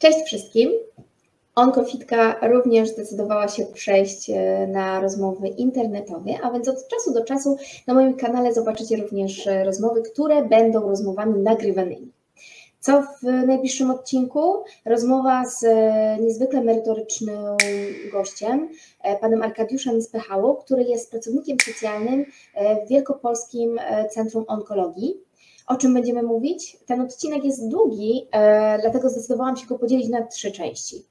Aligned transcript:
Cześć 0.00 0.18
wszystkim. 0.26 0.70
Onkofitka 1.54 2.36
również 2.48 2.88
zdecydowała 2.88 3.48
się 3.48 3.66
przejść 3.66 4.30
e, 4.30 4.66
na 4.66 5.00
rozmowy 5.00 5.48
internetowe, 5.48 6.30
a 6.42 6.50
więc 6.50 6.68
od 6.68 6.88
czasu 6.88 7.14
do 7.14 7.24
czasu 7.24 7.56
na 7.86 7.94
moim 7.94 8.16
kanale 8.16 8.54
zobaczycie 8.54 8.96
również 8.96 9.46
e, 9.46 9.64
rozmowy, 9.64 10.02
które 10.02 10.44
będą 10.44 10.88
rozmowami 10.88 11.42
nagrywanymi. 11.42 12.12
Co 12.80 13.02
w 13.02 13.22
najbliższym 13.22 13.90
odcinku? 13.90 14.64
Rozmowa 14.84 15.44
z 15.46 15.64
e, 15.64 16.18
niezwykle 16.20 16.62
merytorycznym 16.62 17.56
gościem, 18.12 18.68
panem 19.20 19.42
Arkadiuszem 19.42 20.02
Spechałą, 20.02 20.54
który 20.54 20.82
jest 20.82 21.10
pracownikiem 21.10 21.56
socjalnym 21.64 22.24
w 22.86 22.88
Wielkopolskim 22.88 23.80
Centrum 24.10 24.44
Onkologii. 24.48 25.29
O 25.66 25.76
czym 25.76 25.94
będziemy 25.94 26.22
mówić? 26.22 26.76
Ten 26.86 27.00
odcinek 27.00 27.44
jest 27.44 27.68
długi, 27.68 28.28
dlatego 28.80 29.10
zdecydowałam 29.10 29.56
się 29.56 29.66
go 29.66 29.78
podzielić 29.78 30.08
na 30.08 30.26
trzy 30.26 30.52
części. 30.52 31.04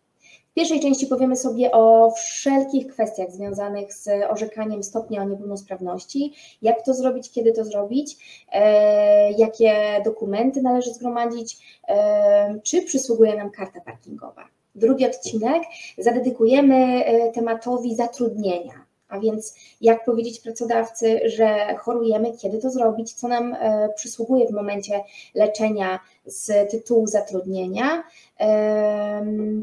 W 0.51 0.53
pierwszej 0.53 0.79
części 0.79 1.07
powiemy 1.07 1.35
sobie 1.35 1.71
o 1.71 2.11
wszelkich 2.11 2.87
kwestiach 2.87 3.31
związanych 3.31 3.93
z 3.93 4.09
orzekaniem 4.29 4.83
stopnia 4.83 5.23
niepełnosprawności, 5.23 6.33
jak 6.61 6.85
to 6.85 6.93
zrobić, 6.93 7.31
kiedy 7.31 7.53
to 7.53 7.65
zrobić, 7.65 8.17
e, 8.51 9.31
jakie 9.31 10.01
dokumenty 10.05 10.61
należy 10.61 10.93
zgromadzić, 10.93 11.79
e, 11.87 12.59
czy 12.63 12.81
przysługuje 12.81 13.35
nam 13.35 13.51
karta 13.51 13.81
parkingowa. 13.81 14.45
Drugi 14.75 15.05
odcinek 15.05 15.63
zadedykujemy 15.97 17.05
e, 17.05 17.31
tematowi 17.31 17.95
zatrudnienia 17.95 18.88
a 19.09 19.19
więc 19.19 19.55
jak 19.81 20.05
powiedzieć 20.05 20.39
pracodawcy, 20.39 21.19
że 21.25 21.75
chorujemy, 21.77 22.37
kiedy 22.37 22.59
to 22.59 22.69
zrobić, 22.69 23.13
co 23.13 23.27
nam 23.27 23.53
e, 23.53 23.89
przysługuje 23.95 24.47
w 24.47 24.51
momencie 24.51 25.03
leczenia 25.35 25.99
z 26.25 26.71
tytułu 26.71 27.07
zatrudnienia. 27.07 28.03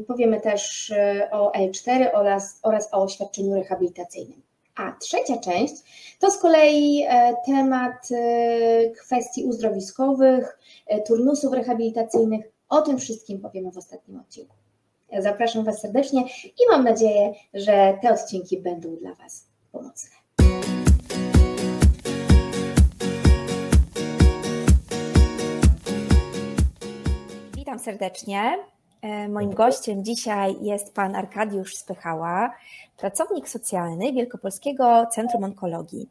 Powiemy 0.07 0.41
też 0.41 0.91
e, 0.91 1.29
o 1.31 1.51
L4 1.51 2.07
oraz, 2.13 2.59
oraz 2.63 2.93
o 2.93 3.03
oświadczeniu 3.03 3.55
rehabilitacyjnym. 3.55 4.41
A 4.75 4.91
trzecia 4.91 5.37
część 5.37 5.73
to 6.19 6.31
z 6.31 6.37
kolei 6.37 7.05
e, 7.07 7.35
temat 7.45 8.07
kwestii 8.99 9.45
uzdrowiskowych, 9.45 10.59
turnusów 11.07 11.53
rehabilitacyjnych. 11.53 12.45
O 12.69 12.81
tym 12.81 12.97
wszystkim 12.97 13.39
powiemy 13.39 13.71
w 13.71 13.77
ostatnim 13.77 14.19
odcinku. 14.19 14.55
Zapraszam 15.19 15.63
Was 15.63 15.81
serdecznie 15.81 16.21
i 16.47 16.71
mam 16.71 16.83
nadzieję, 16.83 17.33
że 17.53 17.97
te 18.01 18.13
odcinki 18.13 18.61
będą 18.61 18.95
dla 18.95 19.13
Was 19.13 19.47
pomocne. 19.71 20.17
Witam 27.55 27.79
serdecznie. 27.79 28.57
E, 29.01 29.27
moim 29.27 29.53
gościem 29.53 30.03
dzisiaj 30.03 30.55
jest 30.61 30.93
pan 30.93 31.15
Arkadiusz 31.15 31.75
Spychała, 31.75 32.53
pracownik 32.97 33.49
socjalny 33.49 34.13
Wielkopolskiego 34.13 35.05
Centrum 35.11 35.43
Onkologii. 35.43 36.09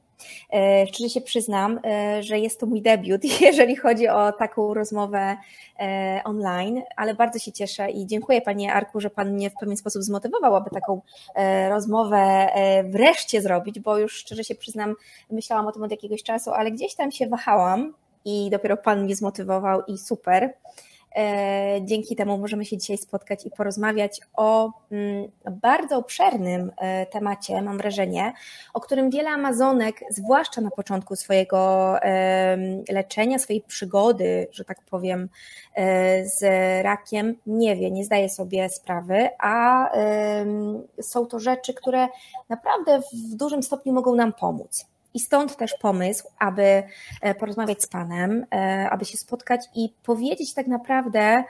E, 0.52 0.86
szczerze 0.86 1.10
się 1.10 1.20
przyznam, 1.20 1.80
e, 1.84 2.22
że 2.22 2.38
jest 2.38 2.60
to 2.60 2.66
mój 2.66 2.82
debiut, 2.82 3.24
jeżeli 3.40 3.76
chodzi 3.76 4.08
o 4.08 4.32
taką 4.32 4.74
rozmowę 4.74 5.36
online, 6.24 6.82
ale 6.96 7.14
bardzo 7.14 7.38
się 7.38 7.52
cieszę 7.52 7.90
i 7.90 8.06
dziękuję 8.06 8.42
Panie 8.42 8.72
Arku, 8.72 9.00
że 9.00 9.10
Pan 9.10 9.32
mnie 9.32 9.50
w 9.50 9.54
pewien 9.60 9.76
sposób 9.76 10.02
zmotywował, 10.02 10.56
aby 10.56 10.70
taką 10.70 11.00
rozmowę 11.70 12.48
wreszcie 12.84 13.42
zrobić, 13.42 13.80
bo 13.80 13.98
już 13.98 14.12
szczerze 14.12 14.44
się 14.44 14.54
przyznam, 14.54 14.94
myślałam 15.30 15.66
o 15.66 15.72
tym 15.72 15.82
od 15.82 15.90
jakiegoś 15.90 16.22
czasu, 16.22 16.50
ale 16.50 16.70
gdzieś 16.70 16.94
tam 16.94 17.12
się 17.12 17.26
wahałam 17.26 17.94
i 18.24 18.50
dopiero 18.50 18.76
Pan 18.76 19.04
mnie 19.04 19.16
zmotywował 19.16 19.82
i 19.86 19.98
super. 19.98 20.54
E, 21.16 21.78
dzięki 21.84 22.16
temu 22.16 22.38
możemy 22.38 22.64
się 22.64 22.76
dzisiaj 22.76 22.98
spotkać 22.98 23.46
i 23.46 23.50
porozmawiać 23.50 24.20
o 24.34 24.72
mm, 24.90 25.30
bardzo 25.50 25.96
obszernym 25.96 26.72
e, 26.76 27.06
temacie, 27.06 27.62
mam 27.62 27.78
wrażenie, 27.78 28.32
o 28.74 28.80
którym 28.80 29.10
wiele 29.10 29.30
Amazonek, 29.30 30.00
zwłaszcza 30.10 30.60
na 30.60 30.70
początku 30.70 31.16
swojego 31.16 31.56
leczenia, 32.88 33.38
swojej 33.38 33.62
przygody, 33.62 34.48
że 34.52 34.64
tak 34.64 34.78
powiem, 34.90 35.28
e, 35.74 36.26
z 36.26 36.42
rakiem, 36.84 37.34
nie 37.46 37.76
wie, 37.76 37.90
nie 37.90 38.04
zdaje 38.04 38.28
sobie 38.28 38.68
sprawy, 38.68 39.28
a 39.38 39.86
są 41.00 41.26
to 41.26 41.38
rzeczy, 41.38 41.74
które 41.74 42.08
naprawdę 42.48 43.00
w 43.00 43.34
dużym 43.34 43.62
stopniu 43.62 43.92
mogą 43.92 44.14
nam 44.14 44.32
pomóc. 44.32 44.86
I 45.16 45.20
stąd 45.20 45.56
też 45.56 45.74
pomysł, 45.80 46.28
aby 46.38 46.82
e, 47.22 47.34
porozmawiać 47.34 47.82
z 47.82 47.86
Panem, 47.86 48.46
e, 48.54 48.90
aby 48.90 49.04
się 49.04 49.18
spotkać 49.18 49.60
i 49.74 49.88
powiedzieć 50.02 50.54
tak 50.54 50.66
naprawdę, 50.66 51.44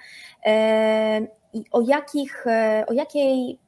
e, 0.47 1.27
o, 1.73 1.81
jakich, 1.81 2.47
o 2.87 2.93
jakiej 2.93 3.59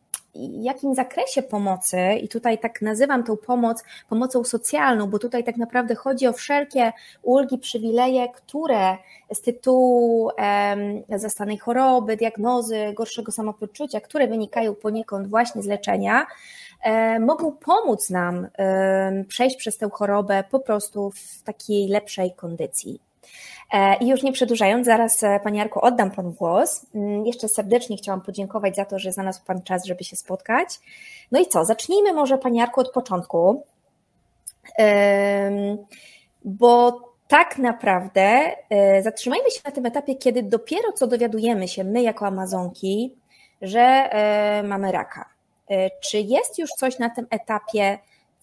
jakim 0.63 0.95
zakresie 0.95 1.43
pomocy, 1.43 1.99
i 2.23 2.29
tutaj 2.29 2.59
tak 2.59 2.83
nazywam 2.83 3.25
tą 3.25 3.37
pomoc 3.37 3.85
pomocą 4.09 4.45
socjalną, 4.45 5.07
bo 5.07 5.19
tutaj 5.19 5.45
tak 5.45 5.57
naprawdę 5.57 5.95
chodzi 5.95 6.27
o 6.27 6.33
wszelkie 6.33 6.93
ulgi, 7.23 7.59
przywileje, 7.59 8.29
które 8.29 8.97
z 9.33 9.41
tytułu 9.41 10.25
um, 10.25 11.21
zastanej 11.21 11.59
choroby, 11.59 12.17
diagnozy, 12.17 12.93
gorszego 12.95 13.33
samopoczucia, 13.33 14.01
które 14.01 14.29
wynikają 14.29 14.75
poniekąd 14.75 15.29
właśnie 15.29 15.63
z 15.63 15.67
leczenia, 15.67 16.27
E, 16.83 17.21
mogą 17.21 17.53
pomóc 17.53 18.11
nam 18.11 18.49
e, 18.59 19.25
przejść 19.29 19.57
przez 19.57 19.79
tę 19.79 19.89
chorobę 19.93 20.45
po 20.51 20.61
prostu 20.61 21.11
w 21.11 21.43
takiej 21.43 21.89
lepszej 21.89 22.35
kondycji. 22.35 23.01
E, 23.73 23.97
I 23.97 24.09
już 24.09 24.23
nie 24.23 24.33
przedłużając, 24.33 24.87
zaraz 24.87 25.25
Panie 25.43 25.59
Jarku 25.59 25.81
oddam 25.83 26.11
Panu 26.11 26.33
głos. 26.33 26.87
Mm, 26.95 27.27
jeszcze 27.27 27.49
serdecznie 27.49 27.97
chciałam 27.97 28.21
podziękować 28.21 28.77
za 28.77 28.85
to, 28.85 28.99
że 28.99 29.13
znalazł 29.13 29.45
Pan 29.47 29.63
czas, 29.63 29.85
żeby 29.85 30.05
się 30.05 30.17
spotkać. 30.17 30.69
No 31.33 31.41
i 31.41 31.47
co, 31.47 31.65
zacznijmy 31.65 32.13
może 32.13 32.39
Panie 32.39 32.61
Jarku 32.61 32.81
od 32.81 32.93
początku, 32.93 33.63
bo 36.45 37.01
tak 37.29 37.59
naprawdę 37.59 38.41
zatrzymajmy 39.01 39.51
się 39.51 39.61
na 39.65 39.71
tym 39.71 39.87
etapie, 39.87 40.15
kiedy 40.15 40.43
dopiero 40.43 40.93
co 40.93 41.07
dowiadujemy 41.07 41.69
się 41.69 41.85
my 41.85 42.03
jako 42.03 42.27
Amazonki, 42.27 43.15
że 43.63 44.11
mamy 44.65 44.93
raka 44.93 45.39
E, 45.71 45.91
czy 46.01 46.19
jest 46.19 46.59
już 46.59 46.71
coś 46.71 46.99
na 46.99 47.11
tym 47.11 47.27
etapie, 47.31 47.99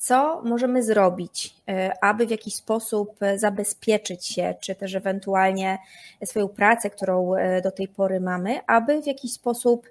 co 0.07 0.41
możemy 0.41 0.83
zrobić, 0.83 1.61
e, 1.69 1.91
aby 2.01 2.27
w 2.27 2.31
jakiś 2.31 2.55
sposób 2.55 3.09
zabezpieczyć 3.35 4.27
się, 4.27 4.55
czy 4.61 4.75
też 4.75 4.95
ewentualnie 4.95 5.77
swoją 6.25 6.47
pracę, 6.47 6.89
którą 6.89 7.33
e, 7.33 7.61
do 7.61 7.71
tej 7.71 7.87
pory 7.87 8.19
mamy, 8.19 8.59
aby 8.67 9.01
w 9.01 9.07
jakiś 9.07 9.33
sposób 9.33 9.85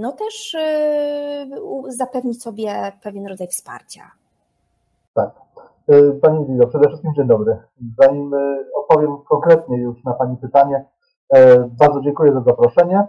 no 0.00 0.12
też 0.12 0.56
zapewnić 1.88 2.42
sobie 2.42 2.92
pewien 3.02 3.26
rodzaj 3.26 3.48
wsparcia? 3.48 4.02
Tak. 5.14 5.30
Pani 6.22 6.46
Lido, 6.48 6.66
przede 6.66 6.88
wszystkim 6.88 7.14
dzień 7.14 7.26
dobry. 7.26 7.58
Zanim 8.02 8.30
odpowiem 8.74 9.16
konkretnie 9.28 9.78
już 9.78 10.04
na 10.04 10.12
Pani 10.12 10.36
pytanie, 10.36 10.84
bardzo 11.78 12.00
dziękuję 12.00 12.32
za 12.32 12.40
zaproszenie. 12.40 13.06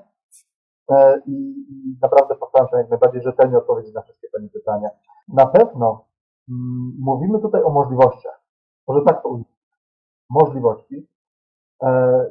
E, 0.91 1.21
i, 1.25 1.55
naprawdę 2.01 2.35
postaram 2.35 2.67
się 2.67 2.77
jak 2.77 2.89
najbardziej 2.89 3.21
rzetelnie 3.21 3.57
odpowiedzieć 3.57 3.93
na 3.93 4.01
wszystkie 4.01 4.27
Pani 4.33 4.49
pytania. 4.49 4.89
Na 5.27 5.45
pewno 5.45 6.05
mm, 6.49 6.91
mówimy 6.99 7.39
tutaj 7.39 7.63
o 7.63 7.69
możliwościach. 7.69 8.41
Może 8.87 9.01
tak 9.05 9.23
to 9.23 9.29
ujmę. 9.29 9.45
Możliwości 10.29 11.07
e, 11.83 12.25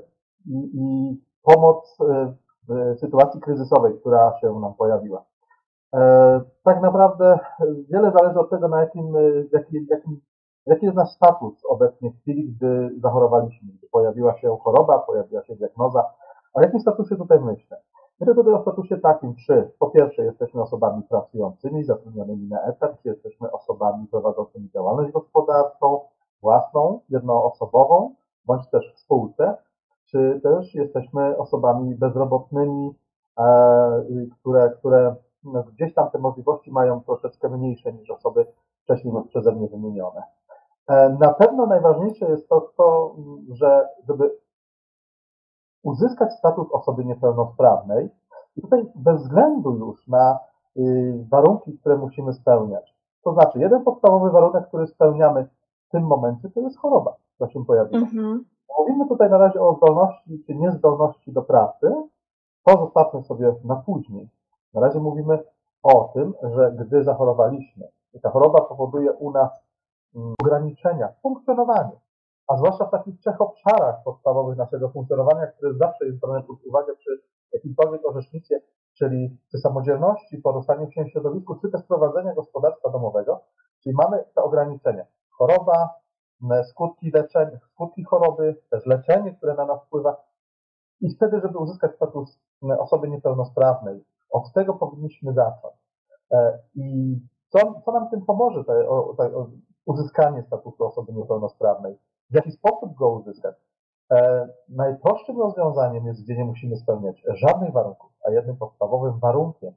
i, 0.47 0.71
i 0.75 1.17
pomoc 1.43 1.99
e, 2.01 2.34
w 2.69 2.99
sytuacji 2.99 3.41
kryzysowej, 3.41 4.01
która 4.01 4.39
się 4.41 4.61
nam 4.61 4.75
pojawiła. 4.75 5.25
Tak 6.65 6.83
naprawdę 6.83 7.39
wiele 7.91 8.12
zależy 8.12 8.41
od 8.41 8.51
tego, 8.51 8.69
na 8.69 8.81
jakim, 8.81 9.13
jaki, 9.53 9.87
jakim, 9.91 10.21
jaki 10.67 10.84
jest 10.84 10.97
nasz 10.97 11.11
status 11.11 11.65
obecnie 11.69 12.11
w 12.11 12.21
chwili, 12.21 12.53
gdy 12.53 12.91
zachorowaliśmy, 13.01 13.72
gdy 13.72 13.89
pojawiła 13.89 14.39
się 14.39 14.57
choroba, 14.63 14.98
pojawiła 14.98 15.45
się 15.45 15.57
diagnoza. 15.57 16.04
O 16.54 16.60
jakim 16.60 16.81
statusie 16.81 17.16
tutaj 17.16 17.41
myślę? 17.41 17.83
Tutaj 18.18 18.54
o 18.54 18.63
statusie 18.63 18.97
takim, 18.97 19.34
czy 19.34 19.71
po 19.78 19.91
pierwsze 19.91 20.24
jesteśmy 20.24 20.63
osobami 20.63 21.03
pracującymi, 21.03 21.84
zatrudnionymi 21.84 22.48
na 22.48 22.63
etat, 22.63 23.03
czy 23.03 23.09
jesteśmy 23.09 23.53
osobami 23.53 24.07
prowadzącymi 24.07 24.71
działalność 24.71 25.13
gospodarczą, 25.13 26.01
własną, 26.42 27.01
jednoosobową, 27.09 28.15
bądź 28.47 28.71
też 28.71 28.95
w 28.95 28.98
spółce, 28.98 29.57
czy 30.07 30.41
też 30.42 30.74
jesteśmy 30.74 31.39
osobami 31.39 31.95
bezrobotnymi, 31.95 32.95
e, 33.39 34.04
które, 34.41 34.71
które 34.71 35.16
gdzieś 35.72 35.95
tam 35.95 36.10
te 36.10 36.19
możliwości 36.19 36.72
mają 36.72 37.01
troszeczkę 37.01 37.48
mniejsze 37.48 37.92
niż 37.92 38.10
osoby 38.10 38.47
wcześniej 38.83 39.15
przeze 39.28 39.53
mnie 39.53 39.69
wymienione. 39.69 40.22
E, 40.89 41.16
na 41.21 41.34
pewno 41.34 41.66
najważniejsze 41.66 42.30
jest 42.30 42.48
to, 42.48 42.72
to 42.77 43.15
że 43.53 43.89
żeby 44.09 44.30
uzyskać 45.86 46.33
status 46.33 46.72
osoby 46.72 47.04
niepełnosprawnej 47.04 48.10
i 48.56 48.62
tutaj 48.62 48.86
bez 48.94 49.22
względu 49.22 49.77
już 49.77 50.09
na 50.09 50.38
y, 50.77 51.24
warunki, 51.30 51.78
które 51.78 51.97
musimy 51.97 52.33
spełniać. 52.33 52.97
To 53.24 53.33
znaczy, 53.33 53.59
jeden 53.59 53.84
podstawowy 53.84 54.30
warunek, 54.30 54.68
który 54.68 54.86
spełniamy 54.86 55.48
w 55.88 55.91
tym 55.91 56.03
momencie, 56.03 56.50
to 56.50 56.60
jest 56.60 56.78
choroba, 56.78 57.15
która 57.34 57.50
się 57.50 57.65
pojawiła. 57.65 57.98
Mhm. 57.98 58.44
Mówimy 58.78 59.09
tutaj 59.09 59.30
na 59.30 59.38
razie 59.38 59.60
o 59.60 59.74
zdolności 59.74 60.44
czy 60.47 60.54
niezdolności 60.54 61.33
do 61.33 61.42
pracy, 61.42 61.92
to 62.65 62.78
zostawmy 62.78 63.22
sobie 63.22 63.54
na 63.65 63.77
później. 63.77 64.28
Na 64.74 64.80
razie 64.80 65.00
mówimy 65.00 65.38
o 65.83 66.10
tym, 66.15 66.34
że 66.54 66.72
gdy 66.78 67.04
zachorowaliśmy 67.04 67.88
i 68.15 68.21
ta 68.21 68.30
choroba 68.30 68.60
powoduje 68.60 69.12
u 69.12 69.30
nas 69.30 69.50
mm, 70.16 70.34
ograniczenia 70.42 71.09
w 71.09 71.21
funkcjonowaniu, 71.21 71.97
a 72.48 72.57
zwłaszcza 72.57 72.84
w 72.87 72.91
takich 72.91 73.21
trzech 73.21 73.41
obszarach 73.41 74.03
podstawowych 74.04 74.59
naszego 74.59 74.89
funkcjonowania, 74.89 75.47
które 75.47 75.75
zawsze 75.75 76.07
jest 76.07 76.21
brane 76.21 76.43
pod 76.43 76.57
uwagę 76.65 76.97
przy 76.97 77.10
jakimkolwiek 77.53 78.07
orzecznictwie, 78.07 78.60
czyli 78.98 79.39
przy 79.48 79.59
samodzielności, 79.59 80.39
porastaniu 80.39 80.91
się 80.91 81.04
w 81.04 81.10
środowisku, 81.10 81.54
czy 81.54 81.71
też 81.71 81.83
prowadzenia 81.83 82.34
gospodarstwa 82.34 82.91
domowego, 82.91 83.41
czyli 83.83 83.95
mamy 83.95 84.25
te 84.34 84.43
ograniczenia. 84.43 85.04
Choroba, 85.31 85.91
skutki 86.71 87.10
leczenia, 87.10 87.59
skutki 87.72 88.04
choroby, 88.04 88.57
też 88.71 88.87
leczenie, 88.87 89.34
które 89.37 89.54
na 89.54 89.66
nas 89.66 89.84
wpływa. 89.84 90.16
I 91.01 91.15
wtedy, 91.15 91.41
żeby 91.41 91.59
uzyskać 91.59 91.95
status 91.95 92.41
osoby 92.78 93.09
niepełnosprawnej, 93.09 94.04
od 94.31 94.53
tego 94.53 94.75
powinniśmy 94.75 95.33
zacząć. 95.33 95.75
E, 96.33 96.59
I 96.75 97.16
co, 97.48 97.83
co 97.84 97.93
nam 97.93 98.10
tym 98.10 98.25
pomoże, 98.25 98.65
te, 98.65 98.89
o, 98.89 99.15
te, 99.19 99.47
uzyskanie 99.87 100.43
statusu 100.43 100.84
osoby 100.84 101.13
niepełnosprawnej? 101.13 101.98
W 102.31 102.34
jaki 102.34 102.53
sposób 102.53 102.95
go 102.95 103.09
uzyskać? 103.09 103.57
E, 104.13 104.49
najprostszym 104.69 105.41
rozwiązaniem 105.41 106.07
jest, 106.07 106.25
gdzie 106.25 106.37
nie 106.37 106.45
musimy 106.45 106.77
spełniać 106.77 107.23
żadnych 107.34 107.73
warunków, 107.73 108.11
a 108.27 108.31
jednym 108.31 108.57
podstawowym 108.57 109.19
warunkiem 109.19 109.73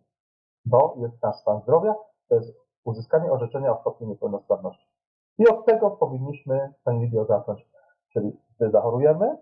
to 0.71 0.95
jest 0.97 1.23
nasz 1.23 1.35
stan 1.35 1.61
zdrowia, 1.61 1.95
to 2.27 2.35
jest 2.35 2.53
uzyskanie 2.83 3.31
orzeczenia 3.31 3.71
o 3.71 3.81
stopniu 3.81 4.07
niepełnosprawności. 4.07 4.87
I 5.37 5.47
od 5.47 5.65
tego 5.65 5.91
powinniśmy, 5.91 6.73
Pani 6.83 6.99
Lidio, 6.99 7.25
zacząć. 7.25 7.67
Czyli 8.13 8.39
gdy 8.55 8.71
zachorujemy 8.71 9.37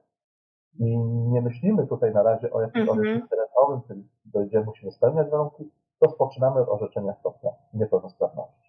i 0.79 0.97
nie 0.99 1.41
myślimy 1.41 1.87
tutaj 1.87 2.13
na 2.13 2.23
razie 2.23 2.53
o 2.53 2.61
jakimś 2.61 2.89
mm 2.89 3.03
-hmm. 3.03 3.29
terenowym, 3.29 3.81
czyli 3.87 4.09
gdzie 4.47 4.61
musimy 4.61 4.91
spełniać 4.91 5.29
warunki, 5.29 5.71
rozpoczynamy 6.01 6.61
od 6.61 6.69
orzeczenia 6.69 7.13
stopnia 7.13 7.51
niepełnosprawności. 7.73 8.66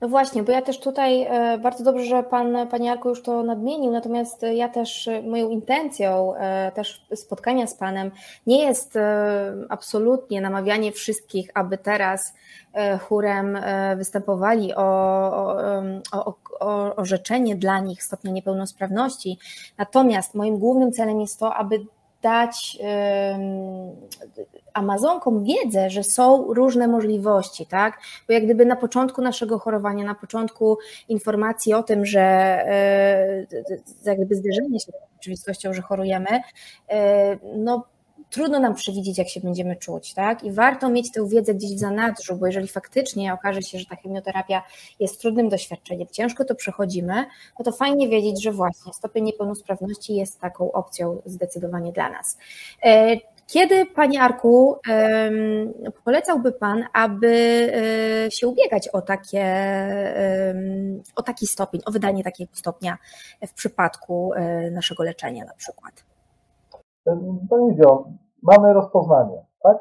No 0.00 0.08
właśnie, 0.08 0.42
bo 0.42 0.52
ja 0.52 0.62
też 0.62 0.80
tutaj 0.80 1.22
e, 1.22 1.58
bardzo 1.58 1.84
dobrze, 1.84 2.04
że 2.04 2.22
pan, 2.22 2.68
Panie 2.68 2.86
Jarku 2.86 3.08
już 3.08 3.22
to 3.22 3.42
nadmienił, 3.42 3.92
natomiast 3.92 4.42
ja 4.54 4.68
też 4.68 5.08
e, 5.08 5.22
moją 5.22 5.50
intencją 5.50 6.34
e, 6.34 6.72
też 6.72 7.06
spotkania 7.14 7.66
z 7.66 7.74
Panem 7.74 8.10
nie 8.46 8.64
jest 8.64 8.98
absolutnie 9.68 10.40
namawianie 10.40 10.92
wszystkich, 10.92 11.50
aby 11.54 11.78
teraz 11.78 12.34
chórem 13.00 13.58
występowali 13.96 14.74
o, 14.74 14.82
o, 16.12 16.34
o, 16.60 16.96
o 16.96 17.04
dla 17.56 17.80
nich 17.80 18.02
stopnia 18.02 18.32
niepełnosprawności. 18.32 19.38
Natomiast 19.78 20.34
moim 20.34 20.58
głównym 20.58 20.92
celem 20.92 21.20
jest 21.20 21.40
to, 21.40 21.54
aby 21.54 21.80
dać 22.22 22.78
Amazonkom 24.74 25.44
wiedzę, 25.44 25.90
że 25.90 26.04
są 26.04 26.54
różne 26.54 26.88
możliwości, 26.88 27.66
tak? 27.66 28.00
Bo 28.28 28.32
jak 28.32 28.44
gdyby 28.44 28.66
na 28.66 28.76
początku 28.76 29.22
naszego 29.22 29.58
chorowania, 29.58 30.04
na 30.04 30.14
początku 30.14 30.78
informacji 31.08 31.74
o 31.74 31.82
tym, 31.82 32.06
że 32.06 32.20
e, 32.20 33.46
jak 34.04 34.16
gdyby 34.16 34.34
zderzenie 34.34 34.80
się 34.80 34.92
z 34.92 35.14
rzeczywistością, 35.14 35.74
że 35.74 35.82
chorujemy, 35.82 36.40
e, 36.88 37.38
no 37.56 37.84
trudno 38.30 38.60
nam 38.60 38.74
przewidzieć, 38.74 39.18
jak 39.18 39.28
się 39.28 39.40
będziemy 39.40 39.76
czuć, 39.76 40.14
tak? 40.14 40.44
I 40.44 40.52
warto 40.52 40.88
mieć 40.88 41.12
tę 41.12 41.28
wiedzę 41.28 41.54
gdzieś 41.54 41.74
w 41.74 41.78
zanadrzu, 41.78 42.36
bo 42.36 42.46
jeżeli 42.46 42.68
faktycznie 42.68 43.34
okaże 43.34 43.62
się, 43.62 43.78
że 43.78 43.86
ta 43.86 43.96
chemioterapia 43.96 44.62
jest 45.00 45.20
trudnym 45.20 45.48
doświadczeniem, 45.48 46.08
ciężko 46.12 46.44
to 46.44 46.54
przechodzimy, 46.54 47.24
no 47.58 47.64
to 47.64 47.72
fajnie 47.72 48.08
wiedzieć, 48.08 48.42
że 48.42 48.52
właśnie 48.52 48.92
stopień 48.92 49.24
niepełnosprawności 49.24 50.14
jest 50.14 50.40
taką 50.40 50.72
opcją 50.72 51.22
zdecydowanie 51.26 51.92
dla 51.92 52.10
nas. 52.10 52.38
Kiedy, 53.52 53.86
Panie 53.86 54.22
Arku, 54.22 54.76
polecałby 56.04 56.52
Pan, 56.52 56.84
aby 56.92 57.28
e, 58.26 58.30
się 58.30 58.48
ubiegać 58.48 58.88
o, 58.88 59.02
takie, 59.02 59.44
o 61.16 61.22
taki 61.22 61.46
stopień, 61.46 61.80
o 61.86 61.90
wydanie 61.90 62.24
takiego 62.24 62.50
stopnia 62.54 62.98
w 63.48 63.54
przypadku 63.54 64.32
e, 64.34 64.70
naszego 64.70 65.02
leczenia 65.02 65.44
na 65.44 65.54
przykład? 65.54 66.04
Pani 67.50 67.74
Wio, 67.74 68.04
mamy 68.42 68.72
rozpoznanie, 68.72 69.44
tak? 69.62 69.76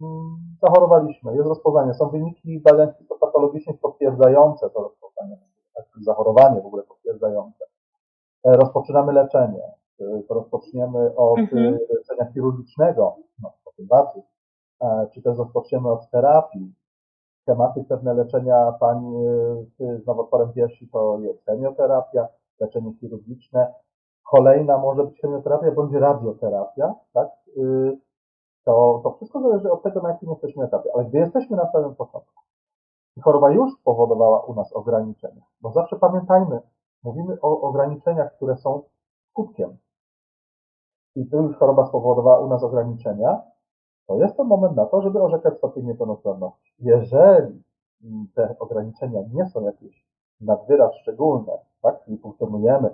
Mm, 0.00 0.36
zachorowaliśmy, 0.62 1.36
jest 1.36 1.48
rozpoznanie. 1.48 1.94
Są 1.94 2.08
wyniki 2.08 2.60
badań 2.60 2.88
histopatologicznych 2.98 3.80
potwierdzające 3.80 4.70
to 4.70 4.82
rozpoznanie, 4.82 5.36
tak? 5.74 5.84
zachorowanie 6.00 6.60
w 6.60 6.66
ogóle 6.66 6.82
potwierdzające. 6.82 7.64
E, 8.44 8.52
rozpoczynamy 8.52 9.12
leczenie. 9.12 9.79
To 10.28 10.34
rozpoczniemy 10.34 11.16
od 11.16 11.38
mhm. 11.38 11.74
E, 11.74 11.78
leczenia 11.94 12.32
chirurgicznego, 12.32 13.16
no 13.42 13.52
to 13.64 13.70
tym 13.76 13.86
bardziej. 13.86 14.22
E, 14.82 15.06
czy 15.14 15.22
też 15.22 15.38
rozpoczniemy 15.38 15.90
od 15.90 16.10
terapii. 16.10 16.74
Schematy 17.42 17.84
pewne 17.88 18.14
leczenia 18.14 18.72
pani 18.80 19.24
z 19.78 20.06
nowotworem 20.06 20.52
piersi 20.52 20.88
to 20.88 21.18
jest 21.20 21.44
chemioterapia, 21.44 22.28
leczenie 22.60 22.94
chirurgiczne, 22.94 23.74
Kolejna 24.30 24.78
może 24.78 25.04
być 25.04 25.20
chemioterapia 25.20 25.72
bądź 25.72 25.92
radioterapia, 25.92 26.94
tak? 27.12 27.28
To, 28.64 29.00
to 29.04 29.12
wszystko 29.16 29.40
zależy 29.40 29.72
od 29.72 29.82
tego, 29.82 30.00
na 30.00 30.08
jakim 30.08 30.30
jesteśmy 30.30 30.64
etapie. 30.64 30.90
Ale 30.94 31.04
gdy 31.04 31.18
jesteśmy 31.18 31.56
na 31.56 31.72
samym 31.72 31.94
początku 31.94 32.42
i 33.16 33.20
choroba 33.20 33.50
już 33.50 33.72
spowodowała 33.80 34.40
u 34.40 34.54
nas 34.54 34.72
ograniczenia, 34.72 35.42
bo 35.60 35.72
zawsze 35.72 35.96
pamiętajmy, 35.96 36.60
mówimy 37.02 37.40
o 37.40 37.60
ograniczeniach, 37.60 38.36
które 38.36 38.56
są 38.56 38.82
skutkiem. 39.30 39.76
I 41.20 41.26
tu 41.26 41.42
już 41.42 41.56
choroba 41.56 41.86
spowodowała 41.86 42.38
u 42.38 42.48
nas 42.48 42.62
ograniczenia, 42.62 43.40
to 44.06 44.16
jest 44.16 44.36
to 44.36 44.44
moment 44.44 44.76
na 44.76 44.86
to, 44.86 45.02
żeby 45.02 45.22
orzekać 45.22 45.58
stopień 45.58 45.86
niepełnosprawności. 45.86 46.74
Jeżeli 46.78 47.62
te 48.34 48.54
ograniczenia 48.58 49.20
nie 49.32 49.46
są 49.46 49.64
jakieś 49.64 50.06
nadwyraz 50.40 50.94
szczególne, 50.94 51.52
tak, 51.82 52.04
czyli 52.04 52.18
funkcjonujemy 52.18 52.90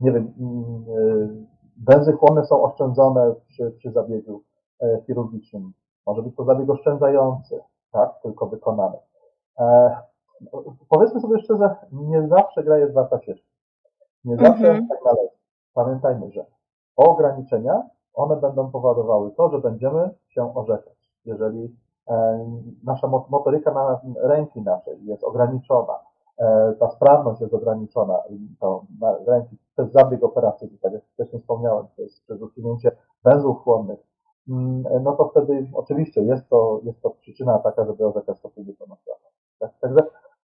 nie 0.00 0.12
wiem, 0.12 0.34
mm, 0.40 2.08
y, 2.08 2.12
chłonne 2.12 2.44
są 2.44 2.62
oszczędzone 2.62 3.34
przy, 3.48 3.70
przy 3.70 3.90
zabiegu 3.90 4.42
e, 4.80 5.02
chirurgicznym. 5.06 5.72
Może 6.06 6.22
być 6.22 6.36
to 6.36 6.44
zabieg 6.44 6.70
oszczędzający, 6.70 7.60
tak, 7.92 8.10
tylko 8.22 8.46
wykonany. 8.46 8.96
E, 9.58 9.96
powiedzmy 10.88 11.20
sobie 11.20 11.38
szczerze, 11.38 11.76
nie 11.92 12.28
zawsze 12.28 12.64
gra 12.64 12.78
jest 12.78 12.94
warta 12.94 13.18
ścieżki. 13.18 13.50
Nie 14.24 14.36
zawsze 14.36 14.68
mhm. 14.68 14.88
tak 14.88 14.98
należy. 15.04 15.34
Pamiętajmy, 15.74 16.30
że 16.30 16.44
ograniczenia, 17.08 17.82
one 18.14 18.36
będą 18.36 18.70
powodowały 18.70 19.30
to, 19.30 19.50
że 19.50 19.58
będziemy 19.58 20.10
się 20.28 20.54
orzekać. 20.54 21.10
Jeżeli 21.24 21.76
e, 22.08 22.46
nasza 22.84 23.06
motoryka 23.06 23.74
na 23.74 24.00
ręki 24.22 24.62
naszej 24.62 25.04
jest 25.06 25.24
ograniczona, 25.24 25.98
E, 26.40 26.74
ta 26.78 26.90
sprawność 26.90 27.40
jest 27.40 27.54
ograniczona, 27.54 28.18
to 28.60 28.84
ręki 29.26 29.56
przez 29.72 29.92
zabieg 29.92 30.24
operacyjny, 30.24 30.78
tak 30.78 30.92
jak 30.92 31.02
wcześniej 31.04 31.40
wspomniałem, 31.40 31.86
to 31.96 32.02
jest 32.02 32.24
przez 32.24 32.42
usunięcie 32.42 32.96
węzłów 33.24 33.62
chłonnych, 33.62 33.98
mm, 34.48 34.84
no 35.02 35.12
to 35.12 35.28
wtedy 35.28 35.66
oczywiście 35.74 36.22
jest 36.22 36.48
to, 36.48 36.80
jest 36.84 37.02
to 37.02 37.10
przyczyna 37.10 37.58
taka, 37.58 37.86
żeby 37.86 38.06
orzekać 38.06 38.38
stopień 38.38 38.66
niepełnosprawności. 38.66 39.40
Tak? 39.58 39.70
Także 39.80 40.00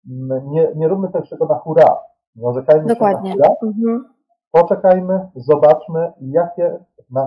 mm, 0.10 0.52
nie, 0.52 0.72
nie 0.76 0.88
róbmy 0.88 1.10
tego 1.30 1.46
na 1.46 1.56
hura, 1.56 1.98
nie 2.36 2.48
orzekajmy 2.48 2.88
Dokładnie. 2.88 3.32
się 3.32 3.38
na 3.38 3.48
hura, 3.48 3.56
mhm. 3.64 4.15
Poczekajmy, 4.56 5.30
zobaczmy, 5.36 6.14
jakie 6.22 6.80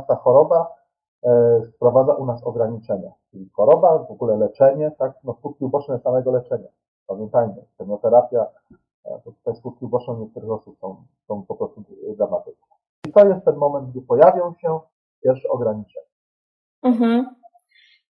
ta 0.09 0.17
choroba 0.17 0.75
e, 1.23 1.61
wprowadza 1.75 2.15
u 2.15 2.27
nas 2.27 2.45
ograniczenia. 2.45 3.11
Czyli 3.31 3.49
choroba, 3.53 3.99
w 3.99 4.11
ogóle 4.11 4.37
leczenie, 4.37 4.91
tak, 4.99 5.13
no 5.25 5.35
skutki 5.35 5.65
uboczne 5.65 5.99
samego 5.99 6.31
leczenia. 6.31 6.69
Pamiętajmy, 7.07 7.65
chemioterapia, 7.79 8.47
e, 9.05 9.21
to 9.25 9.33
tutaj 9.33 9.57
skutki 9.57 9.85
uboczne 9.85 10.15
niektórych 10.15 10.51
osób 10.51 10.79
są, 10.79 10.97
są 11.27 11.43
po 11.43 11.55
prostu 11.55 11.83
dramatyczne. 12.17 12.67
I 13.09 13.13
to 13.13 13.27
jest 13.29 13.45
ten 13.45 13.57
moment, 13.57 13.91
gdy 13.91 14.01
pojawią 14.01 14.55
się 14.55 14.81
pierwsze 15.23 15.49
ograniczenia. 15.49 16.07
Mhm. 16.83 17.38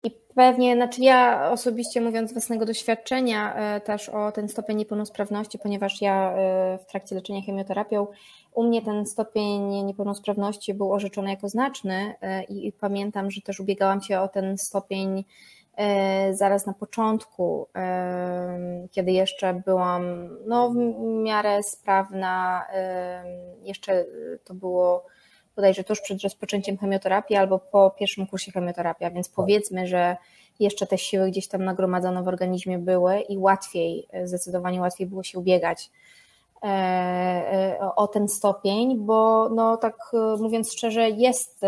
I 0.04 0.10
pewnie, 0.34 0.74
znaczy 0.74 1.00
ja 1.00 1.50
osobiście 1.52 2.00
mówiąc 2.00 2.30
z 2.30 2.32
własnego 2.32 2.66
doświadczenia 2.66 3.54
e, 3.54 3.80
też 3.80 4.08
o 4.08 4.32
ten 4.32 4.48
stopień 4.48 4.76
niepełnosprawności, 4.76 5.58
ponieważ 5.58 6.02
ja 6.02 6.32
e, 6.32 6.78
w 6.78 6.86
trakcie 6.86 7.14
leczenia 7.14 7.42
chemioterapią 7.42 8.06
u 8.54 8.64
mnie 8.64 8.82
ten 8.82 9.06
stopień 9.06 9.84
niepełnosprawności 9.84 10.74
był 10.74 10.92
orzeczony 10.92 11.30
jako 11.30 11.48
znaczny 11.48 12.14
i, 12.48 12.66
i 12.66 12.72
pamiętam, 12.72 13.30
że 13.30 13.42
też 13.42 13.60
ubiegałam 13.60 14.02
się 14.02 14.20
o 14.20 14.28
ten 14.28 14.58
stopień 14.58 15.24
E, 15.78 16.34
zaraz 16.34 16.66
na 16.66 16.72
początku, 16.72 17.68
e, 17.76 18.88
kiedy 18.90 19.12
jeszcze 19.12 19.54
byłam 19.54 20.28
no, 20.46 20.70
w 20.70 20.76
miarę 21.22 21.62
sprawna, 21.62 22.64
e, 22.72 23.24
jeszcze 23.62 24.04
to 24.44 24.54
było 24.54 25.06
bodajże 25.58 25.84
tuż 25.84 26.00
przed 26.00 26.22
rozpoczęciem 26.22 26.78
chemioterapii 26.78 27.36
albo 27.36 27.58
po 27.58 27.90
pierwszym 27.90 28.26
kursie 28.26 28.52
chemioterapii, 28.52 29.10
więc 29.14 29.28
tak. 29.28 29.34
powiedzmy, 29.36 29.86
że 29.86 30.16
jeszcze 30.60 30.86
te 30.86 30.98
siły 30.98 31.30
gdzieś 31.30 31.48
tam 31.48 31.64
nagromadzone 31.64 32.22
w 32.22 32.28
organizmie 32.28 32.78
były 32.78 33.20
i 33.20 33.38
łatwiej, 33.38 34.08
zdecydowanie 34.24 34.80
łatwiej 34.80 35.06
było 35.06 35.22
się 35.22 35.38
ubiegać 35.38 35.90
o 37.96 38.08
ten 38.08 38.28
stopień, 38.28 38.98
bo 38.98 39.48
no 39.48 39.76
tak 39.76 39.96
mówiąc 40.40 40.72
szczerze, 40.72 41.10
jest 41.10 41.60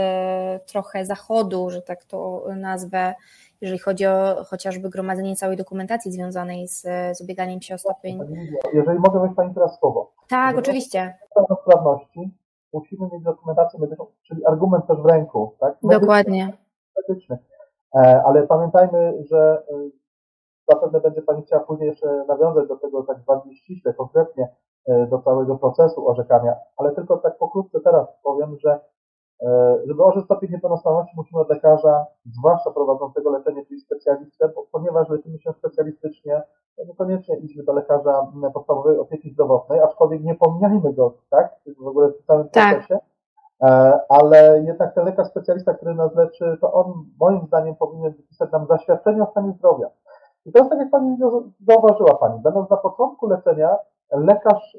trochę 0.67 1.07
zachodu, 1.07 1.71
że 1.71 1.83
tak 1.83 2.05
to 2.05 2.45
nazwę, 2.57 3.15
jeżeli 3.61 3.79
chodzi 3.79 4.07
o 4.07 4.45
chociażby 4.45 4.91
gromadzenie 4.91 5.37
całej 5.37 5.57
dokumentacji 5.57 6.13
związanej 6.13 6.69
z, 6.69 6.83
z 7.19 7.21
ubieganiem 7.21 7.63
się 7.63 7.75
o 7.75 7.79
stopień. 7.79 8.19
Jeżeli 8.75 8.99
mogę 8.99 9.21
weź 9.21 9.37
Pani 9.37 9.55
teraz 9.55 9.79
słowo. 9.79 10.13
Tak, 10.29 10.57
jeżeli 10.57 10.59
oczywiście. 10.59 11.19
Sprawności 11.63 12.31
musimy 12.73 13.09
mieć 13.13 13.23
dokumentację 13.23 13.81
medyczną, 13.81 14.07
czyli 14.23 14.47
argument 14.47 14.87
też 14.87 14.99
w 14.99 15.07
ręku. 15.07 15.57
Tak? 15.61 15.83
Medyczny, 15.83 16.01
Dokładnie. 16.01 16.53
Medyczny. 17.09 17.39
E, 17.95 18.23
ale 18.27 18.47
pamiętajmy, 18.47 19.25
że 19.31 19.63
e, 19.71 19.91
zapewne 20.71 21.01
będzie 21.01 21.23
Pani 21.23 21.43
chciała 21.43 21.63
później 21.65 21.89
jeszcze 21.89 22.25
nawiązać 22.29 22.69
do 22.69 22.77
tego 22.77 23.03
tak 23.03 23.19
bardziej 23.25 23.57
ściśle, 23.57 23.95
konkretnie 23.95 24.49
e, 24.87 25.07
do 25.07 25.19
całego 25.19 25.59
procesu 25.59 26.09
orzekania, 26.09 26.55
ale 26.77 26.95
tylko 26.95 27.17
tak 27.17 27.39
pokrótce 27.39 27.81
teraz 27.81 28.09
powiem, 28.23 28.57
że 28.59 28.81
żeby 29.87 30.05
orzec 30.05 30.25
stopień 30.25 30.51
niepełnosprawności 30.51 31.17
musimy 31.17 31.41
od 31.41 31.49
lekarza, 31.49 32.07
zwłaszcza 32.25 32.71
prowadzącego 32.71 33.31
leczenie, 33.31 33.67
czyli 33.67 33.81
specjalistę, 33.81 34.49
bo, 34.55 34.67
ponieważ 34.73 35.09
leczymy 35.09 35.39
się 35.39 35.53
specjalistycznie, 35.53 36.43
to 36.77 36.85
niekoniecznie 36.85 37.37
idźmy 37.37 37.63
do 37.63 37.73
lekarza 37.73 38.27
podstawowej 38.55 38.99
opieki 38.99 39.31
zdrowotnej, 39.31 39.81
aczkolwiek 39.81 40.23
nie 40.23 40.35
pomijajmy 40.35 40.93
go, 40.93 41.15
tak, 41.31 41.55
w 41.79 41.87
ogóle 41.87 42.09
w 42.09 42.27
całym 42.27 42.49
tak. 42.49 42.75
procesie, 42.75 42.99
e, 43.63 44.01
ale 44.09 44.63
jednak 44.67 44.95
ten 44.95 45.05
lekarz 45.05 45.29
specjalista, 45.29 45.75
który 45.75 45.95
nas 45.95 46.15
leczy, 46.15 46.59
to 46.61 46.73
on 46.73 47.05
moim 47.21 47.47
zdaniem 47.47 47.77
powinien 47.77 48.13
wypisać 48.13 48.53
nam 48.53 48.67
zaświadczenie 48.67 49.23
o 49.23 49.31
stanie 49.31 49.53
zdrowia. 49.53 49.91
I 50.47 50.53
to 50.53 50.59
jest 50.59 50.71
tak, 50.71 50.79
jak 50.79 50.91
Pani 50.91 51.17
zauważyła 51.69 52.15
Pani, 52.15 52.41
będąc 52.41 52.71
na 52.71 52.77
początku 52.77 53.27
leczenia, 53.27 53.77
lekarz, 54.13 54.77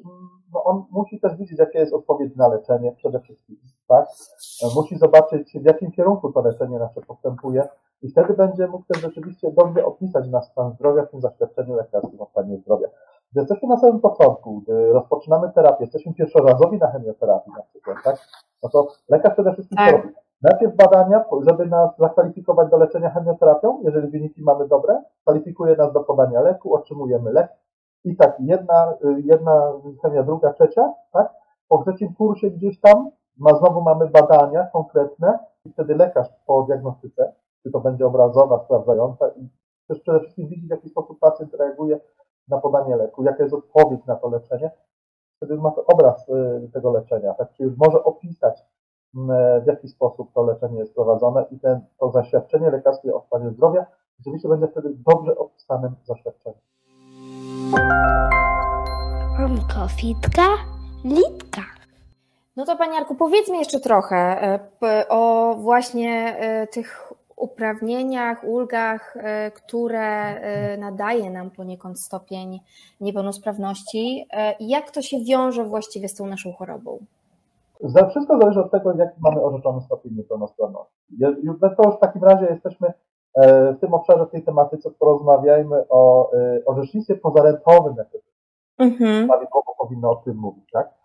no 0.53 0.63
on 0.63 0.83
musi 0.91 1.19
też 1.19 1.35
widzieć, 1.35 1.59
jakie 1.59 1.79
jest 1.79 1.93
odpowiedź 1.93 2.35
na 2.35 2.47
leczenie 2.47 2.91
przede 2.91 3.19
wszystkim, 3.19 3.57
tak? 3.91 4.07
Musi 4.75 4.97
zobaczyć, 4.97 5.57
w 5.61 5.65
jakim 5.65 5.91
kierunku 5.91 6.31
to 6.31 6.41
leczenie 6.41 6.79
nasze 6.79 7.01
postępuje 7.01 7.67
i 8.01 8.09
wtedy 8.09 8.33
będzie 8.33 8.67
mógł 8.67 8.85
też 8.85 9.01
rzeczywiście 9.01 9.51
dobrze 9.51 9.85
opisać 9.85 10.27
nasz 10.27 10.45
stan 10.45 10.71
zdrowia 10.71 11.05
w 11.05 11.11
tym 11.11 11.21
zaświadczeniu 11.21 11.75
lekarskim 11.75 12.21
o 12.21 12.25
stanie 12.25 12.57
zdrowia. 12.57 12.87
Gdy 13.31 13.39
jesteśmy 13.41 13.69
na 13.69 13.77
samym 13.77 13.99
początku, 13.99 14.61
gdy 14.61 14.93
rozpoczynamy 14.93 15.51
terapię, 15.55 15.83
jesteśmy 15.83 16.13
pierwszorazowi 16.13 16.77
na 16.77 16.91
chemioterapii 16.91 17.53
na 17.57 17.63
przykład, 17.63 17.97
tak? 18.03 18.15
No 18.63 18.69
to 18.69 18.87
lekarz 19.09 19.33
przede 19.33 19.53
wszystkim 19.53 19.77
tak. 19.77 19.91
robi? 19.91 20.13
Najpierw 20.41 20.75
badania, 20.75 21.25
żeby 21.47 21.65
nas 21.65 21.89
zakwalifikować 21.99 22.69
do 22.69 22.77
leczenia 22.77 23.09
chemioterapią, 23.09 23.79
jeżeli 23.83 24.07
wyniki 24.07 24.43
mamy 24.43 24.67
dobre, 24.67 25.03
kwalifikuje 25.21 25.75
nas 25.75 25.93
do 25.93 25.99
podania 25.99 26.41
leku, 26.41 26.75
otrzymujemy 26.75 27.31
lek, 27.31 27.51
i 28.03 28.15
tak, 28.15 28.35
jedna, 28.39 28.93
jedna 29.25 29.73
chemia, 30.01 30.23
druga, 30.23 30.53
trzecia, 30.53 30.93
tak? 31.13 31.33
Po 31.69 31.83
trzecim 31.83 32.13
kursie 32.13 32.51
gdzieś 32.51 32.79
tam 32.79 33.11
ma, 33.41 33.55
znowu 33.55 33.81
mamy 33.81 34.07
badania 34.07 34.63
konkretne 34.73 35.39
i 35.65 35.69
wtedy 35.69 35.95
lekarz 35.95 36.27
po 36.45 36.63
diagnostyce, 36.63 37.33
czy 37.63 37.71
to 37.71 37.79
będzie 37.79 38.05
obrazowa, 38.05 38.63
sprawdzająca 38.65 39.29
i 39.29 39.49
też 39.87 39.99
przede 39.99 40.19
wszystkim 40.19 40.47
widzi, 40.47 40.67
w 40.67 40.69
jaki 40.69 40.89
sposób 40.89 41.19
pacjent 41.19 41.53
reaguje 41.53 41.99
na 42.47 42.57
podanie 42.57 42.95
leku, 42.95 43.23
jaka 43.23 43.43
jest 43.43 43.55
odpowiedź 43.55 44.05
na 44.05 44.15
to 44.15 44.29
leczenie, 44.29 44.71
wtedy 45.37 45.57
ma 45.57 45.71
to 45.71 45.85
obraz 45.85 46.29
y, 46.29 46.69
tego 46.73 46.91
leczenia, 46.91 47.33
tak? 47.33 47.53
Czy 47.53 47.63
już 47.63 47.77
może 47.77 48.03
opisać, 48.03 48.65
w 49.63 49.67
jaki 49.67 49.87
sposób 49.87 50.33
to 50.33 50.43
leczenie 50.43 50.79
jest 50.79 50.93
prowadzone 50.93 51.45
i 51.51 51.59
ten, 51.59 51.81
to 51.99 52.11
zaświadczenie 52.11 52.69
lekarskie 52.69 53.15
o 53.15 53.21
stanie 53.21 53.49
zdrowia 53.49 53.85
rzeczywiście 54.19 54.49
będzie 54.49 54.67
wtedy 54.67 54.89
dobrze 55.07 55.37
opisanym 55.37 55.95
zaświadczeniem. 56.03 56.59
Onkofitka, 59.45 60.47
litka. 61.03 61.80
No 62.55 62.65
to 62.65 62.77
Panie 62.77 62.97
Arku, 62.97 63.15
powiedzmy 63.15 63.57
jeszcze 63.57 63.79
trochę 63.79 64.15
e, 64.17 65.07
o 65.09 65.55
właśnie 65.59 66.37
e, 66.37 66.67
tych 66.67 67.13
uprawnieniach, 67.37 68.43
ulgach, 68.43 69.17
e, 69.17 69.51
które 69.51 70.41
nadaje 70.77 71.31
nam 71.31 71.51
poniekąd 71.51 71.99
stopień 71.99 72.59
niepełnosprawności 73.01 74.27
jak 74.59 74.91
to 74.91 75.01
się 75.01 75.17
wiąże 75.19 75.65
właściwie 75.65 76.09
z 76.09 76.15
tą 76.15 76.25
naszą 76.25 76.53
chorobą? 76.53 77.05
Wszystko 78.09 78.37
zależy 78.39 78.59
od 78.59 78.71
tego, 78.71 78.93
jaki 78.93 79.21
mamy 79.21 79.41
orzeczony 79.41 79.81
stopień 79.81 80.13
niepełnosprawności. 80.15 80.95
To 81.77 81.83
już 81.85 81.95
w 81.95 81.99
takim 81.99 82.23
razie 82.23 82.45
jesteśmy 82.45 82.93
w 83.75 83.79
tym 83.81 83.93
obszarze, 83.93 84.25
w 84.25 84.31
tej 84.31 84.43
tematyce 84.43 84.91
porozmawiajmy 84.91 85.83
o 85.89 86.31
orzecznictwie 86.65 87.15
pozarentowym, 87.15 87.95
jak 87.97 88.09
to 88.11 88.17
mhm. 88.79 89.27
prawidłowo 89.27 89.75
powinno 89.79 90.11
o 90.11 90.15
tym 90.15 90.37
mówić, 90.37 90.71
tak? 90.71 91.00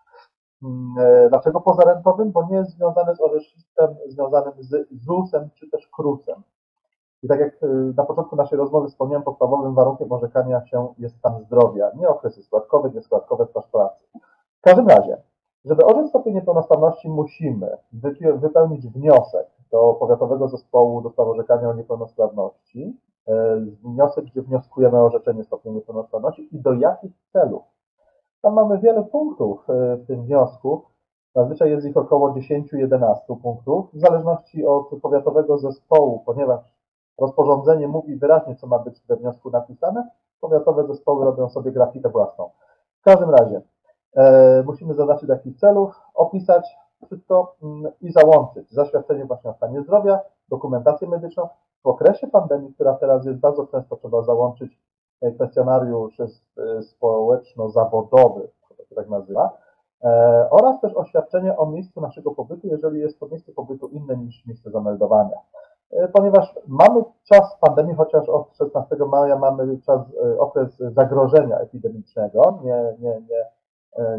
E, 0.99 1.29
dlaczego 1.29 1.61
pozarentowym? 1.61 2.31
Bo 2.31 2.47
nie 2.49 2.55
jest 2.55 2.71
związane 2.71 3.15
z 3.15 3.21
orzecznictwem 3.21 3.95
związanym 4.07 4.53
z 4.59 4.87
ZUS-em 4.91 5.49
czy 5.53 5.69
też 5.69 5.87
KRUS-em. 5.87 6.41
I 7.23 7.27
tak 7.27 7.39
jak 7.39 7.63
e, 7.63 7.67
na 7.97 8.03
początku 8.03 8.35
naszej 8.35 8.57
rozmowy 8.57 8.89
wspomniałem, 8.89 9.23
podstawowym 9.23 9.75
warunkiem 9.75 10.11
orzekania 10.11 10.65
się 10.65 10.93
jest 10.97 11.17
stan 11.17 11.39
zdrowia, 11.39 11.91
nie 11.95 12.09
okresy 12.09 12.43
składkowe, 12.43 12.89
nie 12.89 13.01
składkowe 13.01 13.45
staż 13.45 13.67
pracy. 13.67 14.05
W 14.57 14.61
każdym 14.61 14.87
razie, 14.87 15.17
żeby 15.65 15.85
orzec 15.85 16.09
stopień 16.09 16.33
niepełnosprawności, 16.33 17.09
musimy 17.09 17.77
wypełnić 18.35 18.87
wniosek 18.87 19.47
do 19.71 19.93
Powiatowego 19.93 20.47
Zespołu 20.47 21.01
do 21.01 21.09
spraw 21.09 21.27
orzekania 21.27 21.69
o 21.69 21.73
niepełnosprawności, 21.73 22.97
e, 23.27 23.55
wniosek, 23.83 24.25
gdzie 24.25 24.41
wnioskujemy 24.41 24.97
o 24.97 25.05
orzeczenie 25.05 25.43
stopnia 25.43 25.71
niepełnosprawności 25.71 26.55
i 26.55 26.59
do 26.59 26.73
jakich 26.73 27.11
celów. 27.33 27.76
Tam 28.41 28.53
mamy 28.53 28.79
wiele 28.79 29.03
punktów 29.03 29.69
e, 29.69 29.95
w 29.95 30.07
tym 30.07 30.23
wniosku. 30.23 30.81
Zazwyczaj 31.35 31.69
jest 31.69 31.87
ich 31.87 31.97
około 31.97 32.33
10-11 32.33 33.41
punktów, 33.41 33.93
w 33.93 33.99
zależności 33.99 34.65
od 34.65 34.89
powiatowego 35.01 35.57
zespołu, 35.57 36.23
ponieważ 36.25 36.61
rozporządzenie 37.17 37.87
mówi 37.87 38.15
wyraźnie, 38.15 38.55
co 38.55 38.67
ma 38.67 38.79
być 38.79 39.01
we 39.07 39.15
wniosku 39.15 39.49
napisane, 39.49 40.09
powiatowe 40.41 40.87
zespoły 40.87 41.25
robią 41.25 41.49
sobie 41.49 41.71
grafikę 41.71 42.09
własną. 42.09 42.49
W 42.99 43.03
każdym 43.03 43.29
razie 43.29 43.61
e, 44.15 44.63
musimy 44.65 44.93
zaznaczyć 44.93 45.29
jakich 45.29 45.57
celów, 45.57 46.01
opisać 46.13 46.77
wszystko 47.05 47.55
mm, 47.63 47.91
i 48.01 48.11
załączyć 48.11 48.71
zaświadczenie 48.71 49.25
właśnie 49.25 49.49
o 49.49 49.53
stanie 49.53 49.81
zdrowia, 49.81 50.19
dokumentację 50.49 51.07
medyczną. 51.07 51.49
W 51.83 51.87
okresie 51.87 52.27
pandemii, 52.27 52.73
która 52.73 52.93
teraz 52.93 53.25
jest 53.25 53.39
bardzo 53.39 53.67
często, 53.67 53.95
trzeba 53.95 54.21
załączyć 54.21 54.79
kwestionariusz 55.35 56.19
e, 56.19 56.27
społeczno-zawodowy, 56.83 58.49
to 58.77 58.85
się 58.85 58.95
tak 58.95 59.09
nazywa, 59.09 59.57
e, 60.03 60.47
oraz 60.49 60.81
też 60.81 60.93
oświadczenie 60.93 61.57
o 61.57 61.65
miejscu 61.65 62.01
naszego 62.01 62.31
pobytu, 62.31 62.67
jeżeli 62.67 62.99
jest 62.99 63.19
to 63.19 63.27
miejsce 63.27 63.51
pobytu 63.51 63.87
inne 63.87 64.17
niż 64.17 64.45
miejsce 64.45 64.71
zameldowania. 64.71 65.37
Ponieważ 66.13 66.55
mamy 66.67 67.03
czas 67.23 67.57
pandemii, 67.59 67.95
chociaż 67.95 68.29
od 68.29 68.55
16 68.57 68.95
maja 68.95 69.35
mamy 69.35 69.77
czas, 69.81 70.01
okres 70.39 70.77
zagrożenia 70.77 71.57
epidemicznego, 71.57 72.59
nie, 72.63 72.95
nie, 72.99 73.21
nie, 73.29 73.45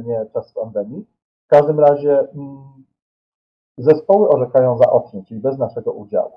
nie 0.04 0.26
czas 0.26 0.52
pandemii, 0.52 1.06
w 1.44 1.50
każdym 1.50 1.80
razie 1.80 2.20
mm, 2.20 2.84
zespoły 3.78 4.28
orzekają 4.28 4.78
zaocznie, 4.78 5.24
czyli 5.24 5.40
bez 5.40 5.58
naszego 5.58 5.92
udziału. 5.92 6.32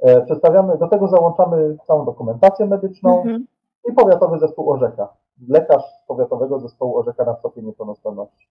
E, 0.00 0.22
przedstawiamy, 0.22 0.78
do 0.78 0.88
tego 0.88 1.08
załączamy 1.08 1.76
całą 1.86 2.04
dokumentację 2.04 2.66
medyczną 2.66 3.16
mhm. 3.16 3.46
I 3.90 3.92
powiatowy 3.92 4.38
zespół 4.38 4.70
orzeka. 4.70 5.08
Lekarz 5.48 5.84
powiatowego 6.06 6.60
zespołu 6.60 6.96
orzeka 6.96 7.24
na 7.24 7.36
stopień 7.36 7.66
niepełnosprawności. 7.66 8.48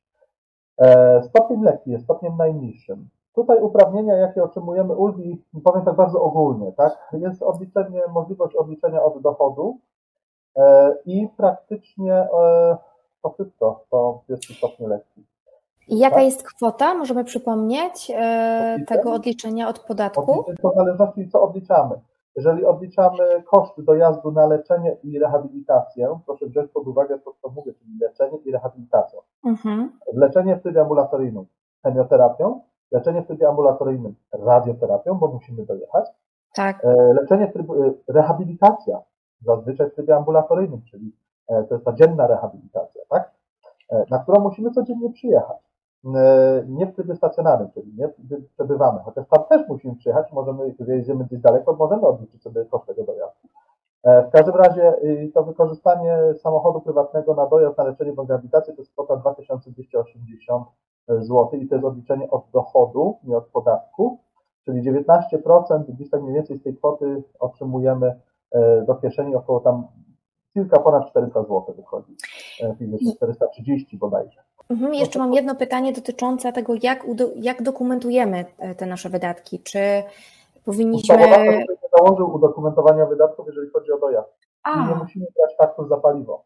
E, 0.77 1.23
stopień 1.23 1.63
lekki 1.63 1.91
jest 1.91 2.03
stopniem 2.03 2.37
najniższym. 2.37 3.09
Tutaj 3.35 3.61
uprawnienia, 3.61 4.15
jakie 4.15 4.43
otrzymujemy 4.43 4.93
ulgi, 4.93 5.43
powiem 5.63 5.85
tak 5.85 5.95
bardzo 5.95 6.21
ogólnie, 6.21 6.71
tak? 6.71 7.09
Jest 7.13 7.43
odliczenie, 7.43 8.01
możliwość 8.13 8.55
odliczenia 8.55 9.03
od 9.03 9.21
dochodu 9.21 9.77
e, 10.55 10.95
i 11.05 11.27
praktycznie 11.37 12.27
to 13.21 13.29
wszystko, 13.29 13.83
to 13.89 14.21
jest 14.29 14.43
stopnie 14.57 14.87
lekki. 14.87 15.25
I 15.87 15.97
jaka 15.97 16.15
tak? 16.15 16.25
jest 16.25 16.43
kwota, 16.43 16.93
możemy 16.93 17.23
przypomnieć, 17.23 18.11
e, 18.15 18.77
tego 18.87 19.13
odliczenia 19.13 19.67
od 19.69 19.79
podatku? 19.79 20.45
To 20.61 20.69
w 20.69 20.75
zależności 20.75 21.29
co 21.29 21.41
odliczamy. 21.41 21.99
Jeżeli 22.35 22.65
odliczamy 22.65 23.43
koszt 23.45 23.81
dojazdu 23.81 24.31
na 24.31 24.45
leczenie 24.45 24.97
i 25.03 25.19
rehabilitację, 25.19 26.19
proszę 26.25 26.45
wziąć 26.45 26.71
pod 26.71 26.87
uwagę 26.87 27.19
to, 27.19 27.33
co 27.41 27.49
mówię, 27.49 27.73
czyli 27.73 27.91
leczenie 28.01 28.37
i 28.37 28.51
rehabilitację. 28.51 29.19
Mhm. 29.45 29.99
Leczenie 30.13 30.55
w 30.55 30.61
trybie 30.61 30.81
ambulatoryjnym 30.81 31.45
chemioterapią, 31.83 32.61
leczenie 32.91 33.21
w 33.21 33.27
trybie 33.27 33.49
ambulatoryjnym 33.49 34.15
radioterapią, 34.33 35.13
bo 35.13 35.27
musimy 35.27 35.65
dojechać. 35.65 36.09
Tak. 36.55 36.85
E, 36.85 37.13
leczenie 37.13 37.47
w 37.47 37.53
trybie, 37.53 37.73
rehabilitacja, 38.07 39.01
zazwyczaj 39.41 39.89
w 39.89 39.93
trybie 39.93 40.15
ambulatoryjnym, 40.15 40.81
czyli 40.91 41.15
e, 41.47 41.63
to 41.63 41.75
jest 41.75 41.85
ta 41.85 41.93
dzienna 41.93 42.27
rehabilitacja, 42.27 43.01
tak? 43.09 43.35
na 44.11 44.19
którą 44.19 44.39
musimy 44.39 44.71
codziennie 44.71 45.09
przyjechać. 45.09 45.57
E, 46.05 46.63
nie 46.67 46.85
w 46.85 46.95
trybie 46.95 47.15
stacjonarnym, 47.15 47.69
czyli 47.71 47.93
nie 47.97 48.09
przebywamy, 48.53 48.99
chociaż 48.99 49.27
tam 49.27 49.43
też 49.49 49.67
musimy 49.67 49.95
przyjechać, 49.95 50.31
możemy, 50.31 50.75
jedziemy 50.87 51.25
gdzieś 51.25 51.39
daleko, 51.39 51.73
możemy 51.73 52.01
odliczyć 52.01 52.43
sobie 52.43 52.65
koszt 52.65 52.85
tego 52.85 53.03
dojazdu. 53.03 53.47
W 54.05 54.29
każdym 54.31 54.55
razie 54.55 54.93
to 55.33 55.43
wykorzystanie 55.43 56.17
samochodu 56.33 56.81
prywatnego 56.81 57.33
na 57.33 57.45
dojazd, 57.45 57.77
na 57.77 57.83
leczenie 57.83 58.13
bądź 58.13 58.29
rehabilitację 58.29 58.73
to 58.73 58.81
jest 58.81 58.91
kwota 58.91 59.17
2280 59.17 60.67
zł 61.07 61.49
i 61.53 61.67
to 61.67 61.75
jest 61.75 61.87
odliczenie 61.87 62.29
od 62.29 62.45
dochodu, 62.53 63.17
nie 63.23 63.37
od 63.37 63.45
podatku, 63.47 64.19
czyli 64.65 64.91
19%, 64.91 65.83
gdzieś 65.87 66.09
tak 66.09 66.21
mniej 66.21 66.33
więcej 66.33 66.57
z 66.57 66.63
tej 66.63 66.77
kwoty 66.77 67.23
otrzymujemy 67.39 68.19
do 68.87 68.95
kieszeni 68.95 69.35
około 69.35 69.59
tam 69.59 69.87
kilka 70.53 70.79
ponad 70.79 71.09
400 71.09 71.41
zł 71.41 71.63
wychodzi 71.77 72.15
fizycznie, 72.77 73.15
430 73.15 73.97
bodajże. 73.97 74.44
Mhm, 74.69 74.93
jeszcze 74.93 75.19
mam 75.19 75.33
jedno 75.33 75.55
pytanie 75.55 75.93
dotyczące 75.93 76.53
tego, 76.53 76.73
jak, 76.83 77.05
jak 77.35 77.61
dokumentujemy 77.63 78.45
te 78.77 78.85
nasze 78.85 79.09
wydatki. 79.09 79.59
Czy 79.59 79.79
powinniśmy. 80.65 81.17
nie 81.17 81.65
założył 81.97 82.35
udokumentowania 82.35 83.05
wydatków, 83.05 83.47
jeżeli 83.47 83.69
chodzi 83.69 83.91
o 83.91 83.97
dojazd. 83.97 84.29
A. 84.63 84.89
Nie 84.89 84.95
musimy 84.95 85.25
brać 85.37 85.57
faktur 85.57 85.89
za 85.89 85.97
paliwo. 85.97 86.43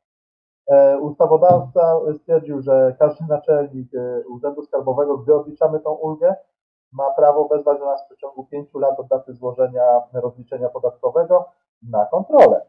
E, 0.68 0.98
ustawodawca 1.00 2.00
stwierdził, 2.18 2.62
że 2.62 2.96
każdy 3.00 3.26
naczelnik 3.30 3.96
e, 3.96 4.28
Urzędu 4.28 4.64
Skarbowego, 4.64 5.18
gdy 5.18 5.36
odliczamy 5.36 5.80
tą 5.80 5.92
ulgę, 5.92 6.36
ma 6.92 7.12
prawo 7.12 7.48
wezwać 7.48 7.80
do 7.80 7.86
nas 7.86 8.04
w 8.04 8.06
przeciągu 8.06 8.46
pięciu 8.46 8.80
lat 8.80 9.00
od 9.00 9.08
daty 9.08 9.34
złożenia 9.34 10.02
rozliczenia 10.14 10.70
podatkowego 10.70 11.46
na 11.90 12.06
kontrolę. 12.06 12.62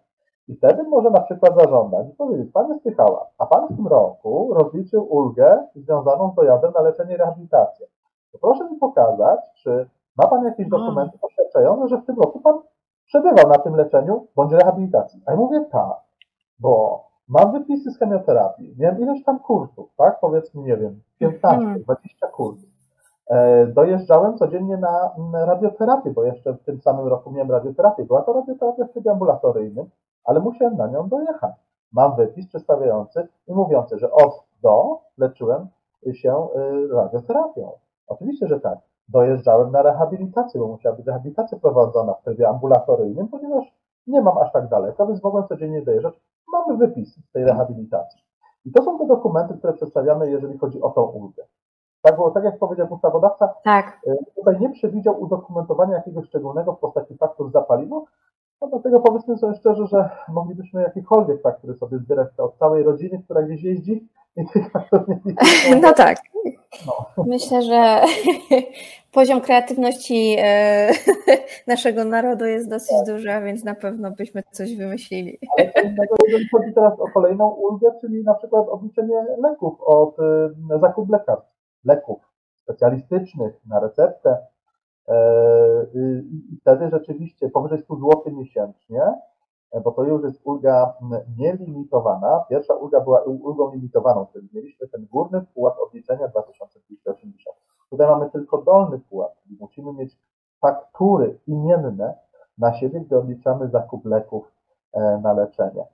I 0.50 0.56
wtedy 0.56 0.82
może 0.82 1.10
na 1.10 1.20
przykład 1.20 1.54
zażądać 1.54 2.08
i 2.08 2.12
powiedzieć, 2.12 2.52
Panie 2.52 2.78
Spychała, 2.78 3.26
a 3.38 3.46
Pan 3.46 3.66
w 3.66 3.76
tym 3.76 3.86
roku 3.86 4.54
rozliczył 4.54 5.06
ulgę 5.14 5.66
związaną 5.74 6.30
z 6.32 6.34
dojazdem 6.34 6.72
na 6.74 6.80
leczenie 6.80 7.14
i 7.14 7.16
rehabilitację. 7.16 7.86
To 8.32 8.38
proszę 8.38 8.70
mi 8.70 8.78
pokazać, 8.78 9.40
czy 9.62 9.88
ma 10.16 10.26
Pan 10.26 10.44
jakieś 10.44 10.68
dokumenty 10.68 11.18
poświadczające, 11.18 11.88
że 11.88 11.96
w 11.96 12.06
tym 12.06 12.16
roku 12.16 12.40
Pan 12.40 12.58
przebywał 13.06 13.48
na 13.48 13.58
tym 13.58 13.74
leczeniu 13.74 14.26
bądź 14.36 14.52
rehabilitacji. 14.52 15.22
A 15.26 15.30
ja 15.30 15.36
mówię 15.36 15.64
tak, 15.72 16.00
bo 16.60 17.04
mam 17.28 17.52
wypisy 17.52 17.90
z 17.90 17.98
chemioterapii, 17.98 18.74
miałem 18.78 19.00
ileś 19.00 19.24
tam 19.24 19.38
kursów, 19.38 19.90
tak? 19.96 20.20
Powiedzmy, 20.20 20.62
nie 20.62 20.76
wiem, 20.76 21.00
15, 21.18 21.80
20 21.84 22.26
kursów. 22.26 22.70
Dojeżdżałem 23.74 24.38
codziennie 24.38 24.76
na 24.76 25.10
radioterapię, 25.32 26.10
bo 26.10 26.24
jeszcze 26.24 26.52
w 26.52 26.64
tym 26.64 26.80
samym 26.80 27.06
roku 27.06 27.30
miałem 27.30 27.50
radioterapię. 27.50 28.04
Była 28.04 28.22
to 28.22 28.32
radioterapia 28.32 28.84
w 28.84 28.92
trybie 28.92 29.10
ambulatoryjnym, 29.10 29.90
ale 30.24 30.40
musiałem 30.40 30.76
na 30.76 30.86
nią 30.86 31.08
dojechać. 31.08 31.54
Mam 31.92 32.16
wypis 32.16 32.48
przedstawiający 32.48 33.28
i 33.46 33.54
mówiący, 33.54 33.98
że 33.98 34.12
od 34.12 34.50
do 34.62 35.00
leczyłem 35.18 35.68
się 36.12 36.48
y, 36.56 36.94
radioterapią. 36.94 37.72
Oczywiście, 38.06 38.48
że 38.48 38.60
tak. 38.60 38.78
Dojeżdżałem 39.08 39.72
na 39.72 39.82
rehabilitację, 39.82 40.60
bo 40.60 40.68
musiała 40.68 40.96
być 40.96 41.06
rehabilitacja 41.06 41.58
prowadzona 41.58 42.14
w 42.14 42.22
trybie 42.22 42.48
ambulatoryjnym, 42.48 43.28
ponieważ 43.28 43.64
nie 44.06 44.20
mam 44.20 44.38
aż 44.38 44.52
tak 44.52 44.68
daleko, 44.68 45.06
więc 45.06 45.22
mogłem 45.22 45.48
codziennie 45.48 45.82
dojeżdżać. 45.82 46.14
Mamy 46.52 46.78
wypis 46.78 47.16
z 47.16 47.32
tej 47.32 47.44
rehabilitacji. 47.44 48.22
I 48.64 48.72
to 48.72 48.82
są 48.82 48.98
te 48.98 49.06
dokumenty, 49.06 49.54
które 49.58 49.72
przedstawiamy, 49.72 50.30
jeżeli 50.30 50.58
chodzi 50.58 50.80
o 50.80 50.90
tą 50.90 51.02
ulgę. 51.02 51.42
Tak, 52.02 52.16
bo 52.16 52.30
tak 52.30 52.44
jak 52.44 52.58
powiedział 52.58 52.86
ustawodawca, 52.90 53.54
tak. 53.64 54.00
Y, 54.06 54.16
tutaj 54.36 54.60
nie 54.60 54.70
przewidział 54.70 55.22
udokumentowania 55.22 55.96
jakiegoś 55.96 56.26
szczególnego 56.26 56.72
w 56.72 56.78
postaci 56.78 57.16
faktur 57.16 57.50
za 57.50 57.62
paliwo, 57.62 58.04
no 58.60 58.68
dlatego 58.68 59.00
powiedzmy 59.00 59.38
sobie 59.38 59.54
szczerze, 59.54 59.86
że 59.86 60.10
moglibyśmy 60.28 60.82
jakiekolwiek 60.82 61.42
faktury 61.42 61.74
sobie 61.74 61.98
zbierać 61.98 62.28
od 62.38 62.58
całej 62.58 62.82
rodziny, 62.82 63.22
która 63.24 63.42
gdzieś 63.42 63.62
jeździ 63.62 64.08
i 64.36 64.46
tych 64.46 64.70
faktur 64.70 65.04
nie 65.08 65.34
No 65.82 65.92
tak. 65.92 66.18
No. 66.86 67.24
Myślę, 67.26 67.62
że 67.62 68.00
poziom 69.12 69.40
kreatywności 69.40 70.36
e, 70.38 70.90
naszego 71.66 72.04
narodu 72.04 72.44
jest 72.44 72.70
dosyć 72.70 72.96
tak. 72.96 73.06
duży, 73.06 73.28
więc 73.44 73.64
na 73.64 73.74
pewno 73.74 74.10
byśmy 74.10 74.42
coś 74.50 74.76
wymyślili. 74.76 75.38
Ale 75.58 75.72
jeżeli 76.26 76.48
chodzi 76.48 76.74
teraz 76.74 77.00
o 77.00 77.08
kolejną 77.14 77.48
ulgę, 77.48 77.90
czyli 78.00 78.24
na 78.24 78.34
przykład 78.34 78.68
odliczenie 78.68 79.26
leków 79.38 79.80
od 79.80 80.16
e, 80.20 80.78
zakup 80.80 81.10
lekarstw, 81.10 81.50
leków 81.84 82.18
specjalistycznych 82.62 83.54
na 83.66 83.80
receptę, 83.80 84.36
I 85.94 86.56
wtedy 86.60 86.90
rzeczywiście 86.90 87.50
powyżej 87.50 87.78
100 87.78 87.96
zł 87.96 88.22
miesięcznie, 88.26 89.02
e, 89.72 89.80
bo 89.80 89.92
to 89.92 90.04
już 90.04 90.22
jest 90.22 90.40
ulga 90.44 90.94
nielimitowana. 91.38 92.44
Pierwsza 92.48 92.74
ulga 92.74 93.00
była 93.00 93.22
ulgą 93.22 93.72
limitowaną, 93.72 94.26
czyli 94.32 94.48
mieliśmy 94.54 94.88
ten 94.88 95.06
górny 95.12 95.44
pułap 95.54 95.74
odliczenia 95.78 96.28
2280. 96.28 97.56
Tutaj 97.90 98.06
mamy 98.06 98.30
tylko 98.30 98.58
dolny 98.58 98.98
pułap, 98.98 99.32
czyli 99.42 99.56
musimy 99.60 99.92
mieć 99.92 100.18
faktury 100.60 101.38
imienne 101.46 102.14
na 102.58 102.74
siebie, 102.74 103.00
gdy 103.00 103.18
odliczamy 103.18 103.68
zakup 103.68 104.04
leków 104.04 104.52
e, 104.92 105.20
na 105.22 105.32
leczenie. 105.32 105.84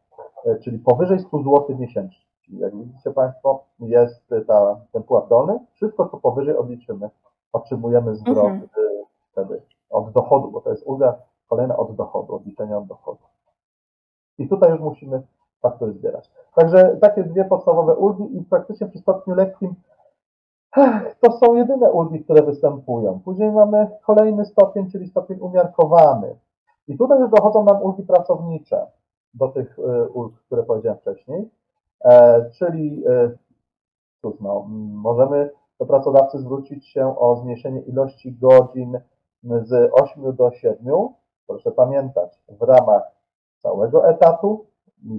Czyli 0.63 0.79
powyżej 0.79 1.21
100 1.21 1.39
zł 1.39 1.77
miesięcznie. 1.79 2.27
Czyli 2.45 2.59
jak 2.59 2.77
widzicie 2.77 3.11
Państwo, 3.11 3.65
jest 3.81 4.29
ta, 4.47 4.81
ten 4.93 5.03
pułap 5.03 5.29
dolny. 5.29 5.59
Wszystko, 5.73 6.09
co 6.09 6.17
powyżej 6.17 6.57
odliczymy, 6.57 7.11
otrzymujemy 7.53 8.15
zwrot 8.15 8.39
mhm 8.39 8.96
wtedy 9.37 9.63
od 9.91 10.13
dochodu, 10.13 10.51
bo 10.51 10.61
to 10.61 10.71
jest 10.71 10.87
ulga 10.87 11.19
kolejna 11.49 11.77
od 11.77 11.95
dochodu, 11.95 12.35
odliczenia 12.35 12.79
od 12.79 12.87
dochodu. 12.87 13.25
I 14.39 14.49
tutaj 14.49 14.71
już 14.71 14.81
musimy 14.81 15.23
faktury 15.63 15.93
zbierać. 15.93 16.31
Także 16.55 16.97
takie 17.01 17.25
dwie 17.25 17.45
podstawowe 17.45 17.97
ulgi 17.97 18.37
i 18.37 18.45
praktycznie 18.45 18.87
przy 18.87 18.99
stopniu 18.99 19.35
lekkim 19.35 19.75
to 21.21 21.33
są 21.33 21.55
jedyne 21.55 21.91
ulgi, 21.91 22.25
które 22.25 22.43
występują. 22.43 23.21
Później 23.25 23.51
mamy 23.51 23.91
kolejny 24.03 24.45
stopień, 24.45 24.91
czyli 24.91 25.09
stopień 25.09 25.39
umiarkowany. 25.41 26.37
I 26.89 26.99
tutaj 26.99 27.21
już 27.21 27.31
dochodzą 27.31 27.65
nam 27.65 27.83
ulgi 27.83 28.03
pracownicze 28.03 28.87
do 29.35 29.49
tych 29.49 29.79
e, 29.79 30.09
ulg, 30.09 30.35
które 30.47 30.63
powiedziałem 30.63 30.99
wcześniej. 30.99 31.51
E, 32.05 32.45
czyli 32.51 33.05
e, 33.07 33.31
cóż, 34.21 34.41
no, 34.41 34.67
możemy 34.93 35.51
do 35.79 35.87
pracodawcy 35.87 36.39
zwrócić 36.39 36.89
się 36.89 37.19
o 37.19 37.37
zmniejszenie 37.37 37.81
ilości 37.81 38.33
godzin 38.33 39.01
z 39.43 39.91
8 39.93 40.37
do 40.37 40.51
7, 40.51 41.09
proszę 41.47 41.73
pamiętać, 41.73 42.41
w 42.49 42.63
ramach 42.63 43.03
całego 43.63 44.09
etatu 44.09 44.67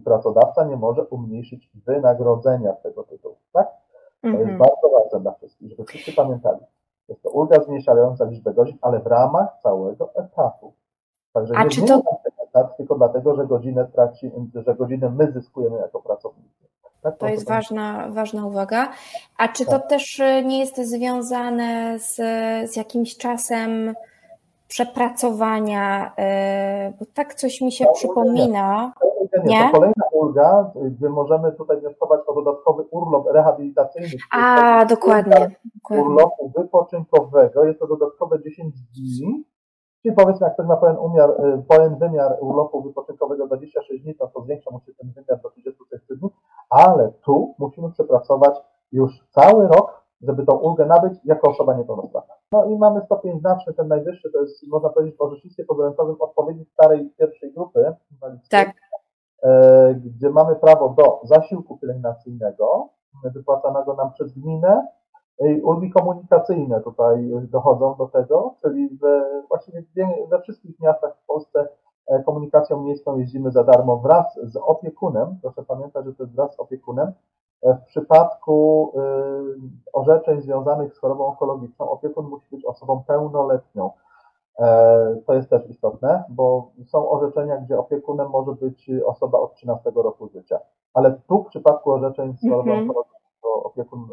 pracodawca 0.06 0.65
nie 0.65 0.75
może 0.75 1.03
umniejszyć 1.03 1.69
wynagrodzenia 1.86 2.75
z 2.75 2.82
tego 2.82 3.03
tytułu, 3.03 3.36
tak? 3.53 3.67
To 4.21 4.27
jest 4.27 4.41
mhm. 4.41 4.58
bardzo 4.58 4.89
ważne 4.89 5.19
dla 5.19 5.32
wszystkich, 5.32 5.69
żeby 5.69 5.86
wszyscy 5.86 6.13
pamiętali. 6.13 6.60
Jest 7.10 7.23
to 7.23 7.30
ulga 7.30 7.63
zmniejszająca 7.63 8.25
liczbę 8.25 8.53
godzin, 8.53 8.77
ale 8.82 8.99
w 8.99 9.08
ramach 9.08 9.60
całego 9.63 10.10
etatu. 10.15 10.73
Także 11.34 11.53
A 11.58 11.63
nie 11.63 11.69
czy 11.69 11.82
to... 11.82 12.01
etat 12.43 12.77
tylko 12.77 12.95
dlatego, 12.95 13.36
że 13.36 13.47
godzinę 13.47 13.86
traci, 13.86 14.32
że 14.56 14.75
godzinę 14.75 15.10
my 15.10 15.32
zyskujemy 15.32 15.77
jako 15.77 16.01
pracownicy. 16.01 16.67
Tak, 17.01 17.17
to 17.17 17.27
jest 17.27 17.47
ważna, 17.47 18.07
ważna 18.10 18.45
uwaga. 18.45 18.89
A 19.38 19.47
czy 19.47 19.65
to 19.65 19.71
tak. 19.71 19.89
też 19.89 20.21
nie 20.45 20.60
jest 20.60 20.77
związane 20.77 21.99
z, 21.99 22.15
z 22.71 22.75
jakimś 22.75 23.17
czasem 23.17 23.93
przepracowania, 24.67 26.13
e, 26.17 26.93
bo 26.99 27.05
tak 27.13 27.33
coś 27.33 27.62
mi 27.62 27.71
się 27.71 27.86
to 27.86 27.93
przypomina. 27.93 28.93
Nie, 29.33 29.43
nie? 29.43 29.65
To 29.65 29.71
kolejna 29.71 30.03
ulga, 30.12 30.71
gdzie 30.75 31.10
możemy 31.10 31.51
tutaj 31.51 31.79
wnioskować 31.79 32.21
o 32.27 32.33
dodatkowy 32.33 32.83
urlop 32.91 33.27
rehabilitacyjny. 33.31 34.10
A, 34.31 34.86
dokładnie. 34.86 35.55
Urlopu 35.89 36.51
wypoczynkowego, 36.57 37.65
jest 37.65 37.79
to 37.79 37.88
dodatkowe 37.88 38.43
10 38.43 38.75
dni. 38.95 39.43
Czyli 40.01 40.15
powiedzmy, 40.15 40.45
jak 40.45 40.53
ktoś 40.53 40.67
ma 40.67 40.77
pełen, 40.77 40.97
umiar, 40.97 41.29
e, 41.29 41.63
pełen 41.67 41.95
wymiar 41.95 42.38
urlopu 42.39 42.81
wypoczynkowego 42.81 43.47
26 43.47 44.03
dni, 44.03 44.15
to, 44.15 44.27
to 44.27 44.41
zwiększa 44.41 44.71
mu 44.71 44.79
się 44.79 44.93
ten 44.93 45.12
wymiar 45.12 45.41
do 45.41 45.49
36 45.49 46.03
dni, 46.10 46.29
ale 46.69 47.12
tu 47.25 47.56
musimy 47.60 47.91
przepracować 47.91 48.56
już 48.91 49.27
cały 49.30 49.67
rok 49.67 49.97
żeby 50.21 50.45
tą 50.45 50.56
ulgę 50.58 50.86
nabyć 50.86 51.13
jako 51.25 51.49
osoba 51.49 51.73
niepełnosprawna. 51.73 52.34
No 52.51 52.65
i 52.65 52.77
mamy 52.77 53.01
stopień 53.06 53.39
znaczny, 53.39 53.73
ten 53.73 53.88
najwyższy, 53.88 54.32
to 54.32 54.41
jest, 54.41 54.67
można 54.67 54.89
powiedzieć, 54.89 55.17
w 55.17 55.21
orzecznictwie 55.21 55.65
pozaręczowym 55.65 56.15
odpowiedzi 56.19 56.65
starej 56.65 57.10
pierwszej 57.17 57.53
grupy 57.53 57.95
tak. 58.49 58.73
E, 59.43 59.93
gdzie 59.93 60.30
mamy 60.30 60.56
prawo 60.56 60.89
do 60.89 61.21
zasiłku 61.23 61.77
pielęgnacyjnego 61.77 62.89
wypłacanego 63.23 63.93
nam 63.93 64.13
przez 64.13 64.34
gminę 64.34 64.88
i 65.39 65.62
ulgi 65.62 65.91
komunikacyjne 65.91 66.82
tutaj 66.82 67.32
dochodzą 67.41 67.95
do 67.95 68.08
tego, 68.08 68.56
czyli 68.62 68.97
we, 68.97 69.41
właściwie 69.49 69.84
we 70.30 70.41
wszystkich 70.41 70.80
miastach 70.80 71.17
w 71.23 71.25
Polsce 71.25 71.60
e, 71.60 71.67
komunikacją 72.26 72.84
miejską 72.84 73.17
jeździmy 73.17 73.52
za 73.52 73.63
darmo 73.63 73.98
wraz 73.98 74.39
z 74.43 74.56
opiekunem. 74.56 75.38
Proszę 75.41 75.63
pamiętać, 75.63 76.06
że 76.06 76.13
to 76.13 76.24
jest 76.24 76.36
wraz 76.36 76.56
z 76.56 76.60
opiekunem. 76.60 77.12
W 77.63 77.86
przypadku 77.86 78.91
y, 78.96 79.91
orzeczeń 79.93 80.41
związanych 80.41 80.93
z 80.93 81.00
chorobą 81.00 81.26
onkologiczną 81.26 81.89
opiekun 81.89 82.26
musi 82.30 82.48
być 82.52 82.65
osobą 82.65 83.04
pełnoletnią. 83.08 83.91
E, 84.60 85.15
to 85.26 85.34
jest 85.34 85.50
też 85.50 85.70
istotne, 85.70 86.24
bo 86.30 86.72
są 86.86 87.10
orzeczenia, 87.10 87.58
gdzie 87.58 87.80
opiekunem 87.80 88.30
może 88.30 88.52
być 88.52 88.91
osoba 89.06 89.39
od 89.39 89.54
13 89.54 89.91
roku 89.96 90.28
życia. 90.28 90.60
Ale 90.93 91.20
tu 91.28 91.43
w 91.43 91.48
przypadku 91.48 91.91
orzeczeń 91.91 92.34
z 92.38 92.41
chorobą 92.41 92.72
mhm. 92.72 92.80
onkologiczną 92.80 93.17
to 93.41 93.63
opiekun 93.63 94.08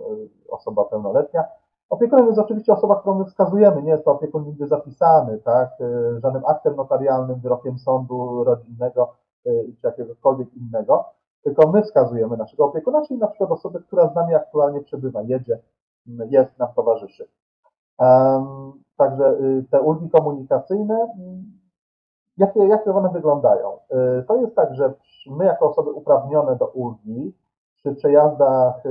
osoba 0.50 0.85
pełnoletnia. 0.85 1.44
Opiekunem 1.90 2.26
jest 2.26 2.38
oczywiście 2.38 2.72
osoba, 2.72 3.00
którą 3.00 3.18
my 3.18 3.24
wskazujemy, 3.24 3.82
nie 3.82 3.90
jest 3.90 4.04
to 4.04 4.10
opiekun 4.12 4.44
nigdy 4.44 4.66
zapisany, 4.66 5.38
tak, 5.38 5.80
y, 5.80 6.20
żadnym 6.20 6.42
aktem 6.46 6.76
notarialnym, 6.76 7.40
wyrokiem 7.40 7.78
sądu 7.78 8.44
rodzinnego, 8.44 9.12
czy 9.42 9.66
jakiegokolwiek 9.82 10.54
innego, 10.54 11.04
tylko 11.42 11.70
my 11.70 11.82
wskazujemy 11.82 12.36
naszego 12.36 12.64
opiekuna, 12.64 13.06
czyli 13.06 13.20
na 13.20 13.26
przykład 13.26 13.50
osobę, 13.50 13.80
która 13.80 14.08
z 14.08 14.14
nami 14.14 14.34
aktualnie 14.34 14.80
przebywa, 14.80 15.22
jedzie, 15.22 15.58
jest, 16.06 16.58
nam 16.58 16.68
towarzyszy. 16.76 17.28
Także 18.96 19.38
te 19.70 19.80
ulgi 19.80 20.10
komunikacyjne, 20.10 21.08
jakie, 22.36 22.66
jakie 22.66 22.94
one 22.94 23.08
wyglądają? 23.08 23.78
To 24.28 24.36
jest 24.36 24.56
tak, 24.56 24.74
że 24.74 24.94
my 25.30 25.44
jako 25.44 25.70
osoby 25.70 25.92
uprawnione 25.92 26.56
do 26.56 26.66
ulgi 26.66 27.32
przy 27.84 27.94
przejazdach 27.94 28.82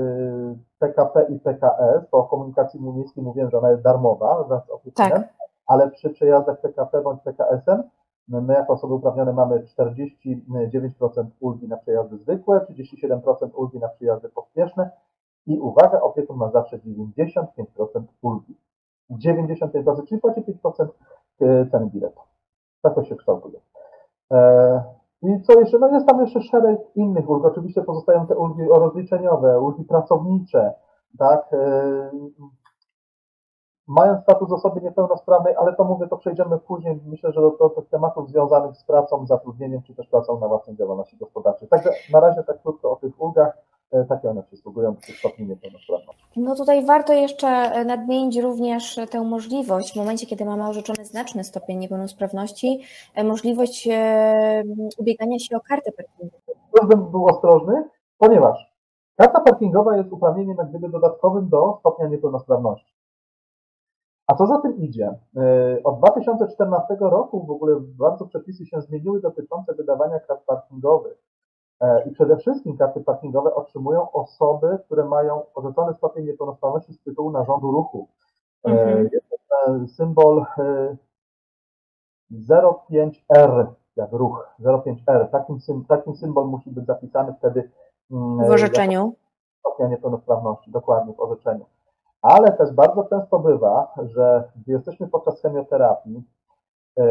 PKP 0.80 1.26
i 1.30 1.40
PKS, 1.40 2.10
bo 2.12 2.18
o 2.18 2.24
komunikacji 2.24 2.82
miejskiej 2.82 3.24
mówiłem, 3.24 3.50
że 3.50 3.58
ona 3.58 3.72
jest 3.72 3.84
darmowa 3.84 4.44
wraz 4.44 4.66
z 4.66 4.70
opiekunem, 4.70 5.12
tak. 5.12 5.34
ale 5.68 5.92
przy 5.92 6.10
przejazdach 6.10 6.62
PKP 6.62 7.02
bądź 7.02 7.22
PKS-em 7.22 7.84
my 8.28 8.54
jako 8.54 8.74
osoby 8.74 8.94
uprawnione 8.94 9.34
mamy 9.34 9.60
49% 9.60 11.26
ulgi 11.40 11.68
na 11.68 11.78
przejazdy 11.78 12.18
zwykłe, 12.18 12.60
37% 12.60 13.50
ulgi 13.54 13.80
na 13.80 13.90
przejazdy 13.90 14.30
pospieszne 14.30 14.90
i 15.46 15.60
uwaga, 15.60 16.02
opiekun 16.02 16.38
ma 16.38 16.52
zawsze 16.52 16.78
95% 16.78 17.46
ulgi. 18.22 18.58
95%, 19.12 20.08
czyli 20.08 20.22
płaci 20.22 20.42
5% 20.42 20.88
e, 21.42 21.66
ceny 21.66 21.90
biletu. 21.90 22.20
Tak 22.82 22.96
to 22.96 23.04
się 23.04 23.16
kształtuje. 23.16 23.60
I 25.24 25.42
co 25.42 25.60
jeszcze? 25.60 25.80
No 25.80 25.88
jest 25.88 26.08
tam 26.08 26.22
jeszcze 26.22 26.42
szereg 26.42 26.80
innych 26.96 27.30
ulg. 27.30 27.46
Oczywiście 27.46 27.82
pozostają 27.82 28.28
te 28.28 28.36
ulgi 28.36 28.64
rozliczeniowe, 28.64 29.62
ulgi 29.62 29.84
pracownicze, 29.84 30.74
tak? 31.20 31.50
Mając 33.88 34.22
status 34.22 34.52
osoby 34.52 34.82
niepełnosprawnej, 34.82 35.56
ale 35.56 35.76
to 35.76 35.84
mówię, 35.84 36.08
to 36.08 36.18
przejdziemy 36.18 36.58
później, 36.58 37.02
myślę, 37.06 37.32
że 37.32 37.42
do, 37.42 37.52
do 37.52 37.70
tych 37.70 37.90
tematów 37.90 38.30
związanych 38.30 38.76
z 38.76 38.84
pracą, 38.84 39.26
zatrudnieniem, 39.26 39.82
czy 39.82 39.96
też 39.96 40.08
pracą 40.08 40.40
na 40.40 40.48
własnej 40.48 40.76
działalności 40.76 41.18
gospodarczej. 41.18 41.68
Także 41.68 41.90
na 42.14 42.20
razie 42.20 42.44
tak 42.44 42.62
krótko 42.62 42.92
o 42.92 42.96
tych 42.96 43.22
ulgach, 43.22 43.58
takie 44.10 44.30
one 44.30 44.44
przysługują 44.44 44.94
do 44.94 45.02
tych 45.02 45.18
stopni 45.18 45.48
niepełnosprawności. 45.48 46.24
No 46.36 46.56
tutaj 46.56 46.86
warto 46.86 47.14
jeszcze 47.14 47.86
nadmienić 47.86 48.38
również 48.38 49.00
tę 49.12 49.22
możliwość, 49.22 49.94
w 49.94 49.96
momencie, 49.96 50.26
kiedy 50.28 50.46
mamy 50.46 50.68
orzeczony 50.68 51.06
znaczny 51.06 51.44
stopień 51.44 51.78
niepełnosprawności, 51.78 52.82
e, 53.16 53.24
możliwość 53.24 53.88
e, 53.92 54.64
ubiegania 54.98 55.40
się 55.40 55.58
o 55.58 55.60
kartę 55.60 55.92
parkingową. 55.92 56.38
Tu 56.76 56.88
bym 56.88 57.12
był 57.12 57.26
ostrożny, 57.26 57.90
ponieważ 58.18 58.74
karta 59.16 59.42
parkingowa 59.42 59.98
jest 59.98 60.12
uprawnieniem 60.12 60.58
jak 60.58 60.70
gdyby 60.70 60.90
dodatkowym 60.90 61.50
do 61.50 61.78
stopnia 61.80 62.08
niepełnosprawności. 62.08 62.94
A 64.28 64.36
co 64.36 64.48
za 64.48 64.62
tym 64.62 64.78
idzie? 64.78 65.20
E, 65.38 65.84
od 65.84 65.98
2014 66.00 66.98
roku 67.00 67.46
w 67.46 67.52
ogóle 67.52 67.76
bardzo 67.80 68.26
przepisy 68.26 68.66
się 68.66 68.82
zmieniły 68.82 69.22
dotyczące 69.22 69.74
wydawania 69.74 70.20
kart 70.20 70.46
parkingowych. 70.46 71.18
E, 71.84 72.04
I 72.10 72.12
przede 72.12 72.38
wszystkim 72.38 72.78
karty 72.78 73.02
parkingowe 73.02 73.56
otrzymują 73.56 74.12
osoby, 74.12 74.80
które 74.86 75.06
mają 75.06 75.42
orzeczony 75.56 75.94
stopień 75.94 76.26
niepełnosprawności 76.26 76.94
z 76.94 77.02
tytułu 77.02 77.32
narządu 77.32 77.72
ruchu. 77.72 78.08
E, 78.66 78.70
mhm. 78.70 79.10
Jest 79.14 79.26
to 79.50 79.88
symbol 79.88 80.46
05R, 82.32 83.66
jak 83.96 84.12
ruch, 84.12 84.50
05R. 84.60 85.30
Takim, 85.32 85.58
takim 85.88 86.16
symbol 86.16 86.48
musi 86.48 86.72
być 86.72 86.86
zapisany 86.86 87.34
wtedy 87.34 87.72
mm, 88.12 88.48
w 88.48 88.52
orzeczeniu. 88.52 89.14
Stopnia 89.60 89.88
niepełnosprawności, 89.88 90.72
dokładnie 90.72 91.14
w 91.14 91.20
orzeczeniu. 91.20 91.66
Ale 92.22 92.52
też 92.52 92.72
bardzo 92.72 93.04
często 93.04 93.40
bywa, 93.40 93.94
że 94.04 94.52
gdy 94.56 94.72
jesteśmy 94.72 95.08
podczas 95.08 95.42
chemioterapii, 95.42 96.18
e, 96.18 96.24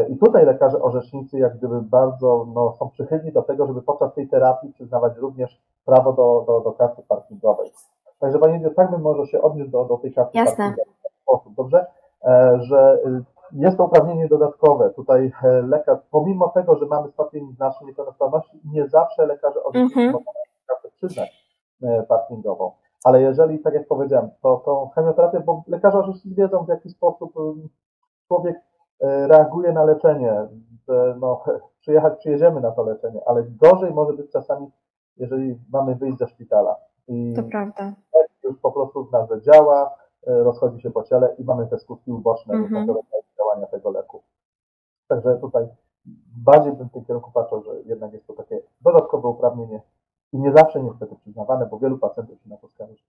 i 0.09 0.17
tutaj 0.17 0.45
lekarze 0.45 0.81
orzecznicy 0.81 1.39
jak 1.39 1.57
gdyby 1.57 1.81
bardzo 1.81 2.47
no, 2.53 2.73
są 2.79 2.89
przychylni 2.89 3.31
do 3.31 3.41
tego, 3.41 3.67
żeby 3.67 3.81
podczas 3.81 4.13
tej 4.13 4.27
terapii 4.27 4.73
przyznawać 4.73 5.17
również 5.17 5.61
prawo 5.85 6.13
do, 6.13 6.43
do, 6.47 6.61
do 6.61 6.71
karty 6.71 7.03
parkingowej. 7.07 7.71
Także 8.19 8.39
Pani 8.39 8.65
tak 8.75 8.91
bym 8.91 9.01
może 9.01 9.25
się 9.25 9.41
odnieść 9.41 9.71
do, 9.71 9.85
do 9.85 9.97
tej 9.97 10.13
karty 10.13 10.37
Jasne. 10.37 10.65
parkingowej 10.65 10.95
w 10.99 11.03
ten 11.03 11.11
sposób, 11.21 11.55
dobrze? 11.55 11.85
E, 12.25 12.59
że 12.61 12.99
y, 13.05 13.23
jest 13.51 13.77
to 13.77 13.85
uprawnienie 13.85 14.27
dodatkowe. 14.27 14.89
Tutaj 14.89 15.31
e, 15.43 15.61
lekarz, 15.61 15.99
pomimo 16.11 16.47
tego, 16.47 16.75
że 16.75 16.85
mamy 16.85 17.11
stopień 17.11 17.55
naszej 17.59 17.87
niepełnosprawności, 17.87 18.61
nie 18.73 18.87
zawsze 18.87 19.25
lekarze 19.25 19.63
orzecznicy 19.63 19.99
mm 19.99 20.09
-hmm. 20.09 20.13
mogą 20.13 20.31
kartę 20.67 20.89
przyznać 20.89 21.43
parkingową. 22.07 22.71
Ale 23.03 23.21
jeżeli, 23.21 23.59
tak 23.59 23.73
jak 23.73 23.87
powiedziałem, 23.87 24.29
to, 24.41 24.61
to 24.65 24.89
chemioterapię, 24.95 25.39
bo 25.39 25.63
lekarze 25.67 25.99
oczywiście 25.99 26.29
wiedzą, 26.29 26.65
w 26.65 26.69
jaki 26.69 26.89
sposób 26.89 27.33
człowiek 28.27 28.55
e, 28.55 28.61
E, 29.03 29.27
reaguje 29.27 29.71
na 29.71 29.83
leczenie. 29.83 30.47
No, 31.19 31.43
przyjechać 31.81 32.19
przyjedziemy 32.19 32.61
na 32.61 32.71
to 32.71 32.83
leczenie, 32.83 33.21
ale 33.25 33.43
gorzej 33.43 33.93
może 33.93 34.13
być 34.13 34.31
czasami, 34.31 34.71
jeżeli 35.17 35.59
mamy 35.71 35.95
wyjść 35.95 36.17
ze 36.17 36.27
szpitala. 36.27 36.75
I 37.07 37.33
to 37.35 37.43
prawda. 37.43 37.93
Już 38.43 38.57
po 38.57 38.71
prostu 38.71 39.05
w 39.05 39.11
nas 39.11 39.29
działa, 39.41 39.95
e, 40.27 40.43
rozchodzi 40.43 40.81
się 40.81 40.91
po 40.91 41.03
ciele 41.03 41.35
i 41.37 41.43
mamy 41.43 41.67
te 41.67 41.79
skutki 41.79 42.11
uboczne 42.11 42.53
mhm. 42.53 42.87
działania 43.37 43.67
tego 43.67 43.91
leku. 43.91 44.21
Także 45.07 45.37
tutaj 45.37 45.67
bardziej 46.45 46.73
bym 46.73 46.89
w 46.89 46.91
tym 46.91 47.05
kierunku 47.05 47.31
patrzył, 47.31 47.63
że 47.63 47.71
jednak 47.85 48.13
jest 48.13 48.27
to 48.27 48.33
takie 48.33 48.61
dodatkowe 48.81 49.27
uprawnienie 49.27 49.81
i 50.33 50.39
nie 50.39 50.51
zawsze 50.51 50.83
niestety 50.83 51.15
przyznawane, 51.15 51.65
bo 51.65 51.79
wielu 51.79 51.97
pacjentów 51.97 52.41
się 52.41 52.49
na 52.49 52.57
to 52.57 52.67
skarży. 52.67 53.03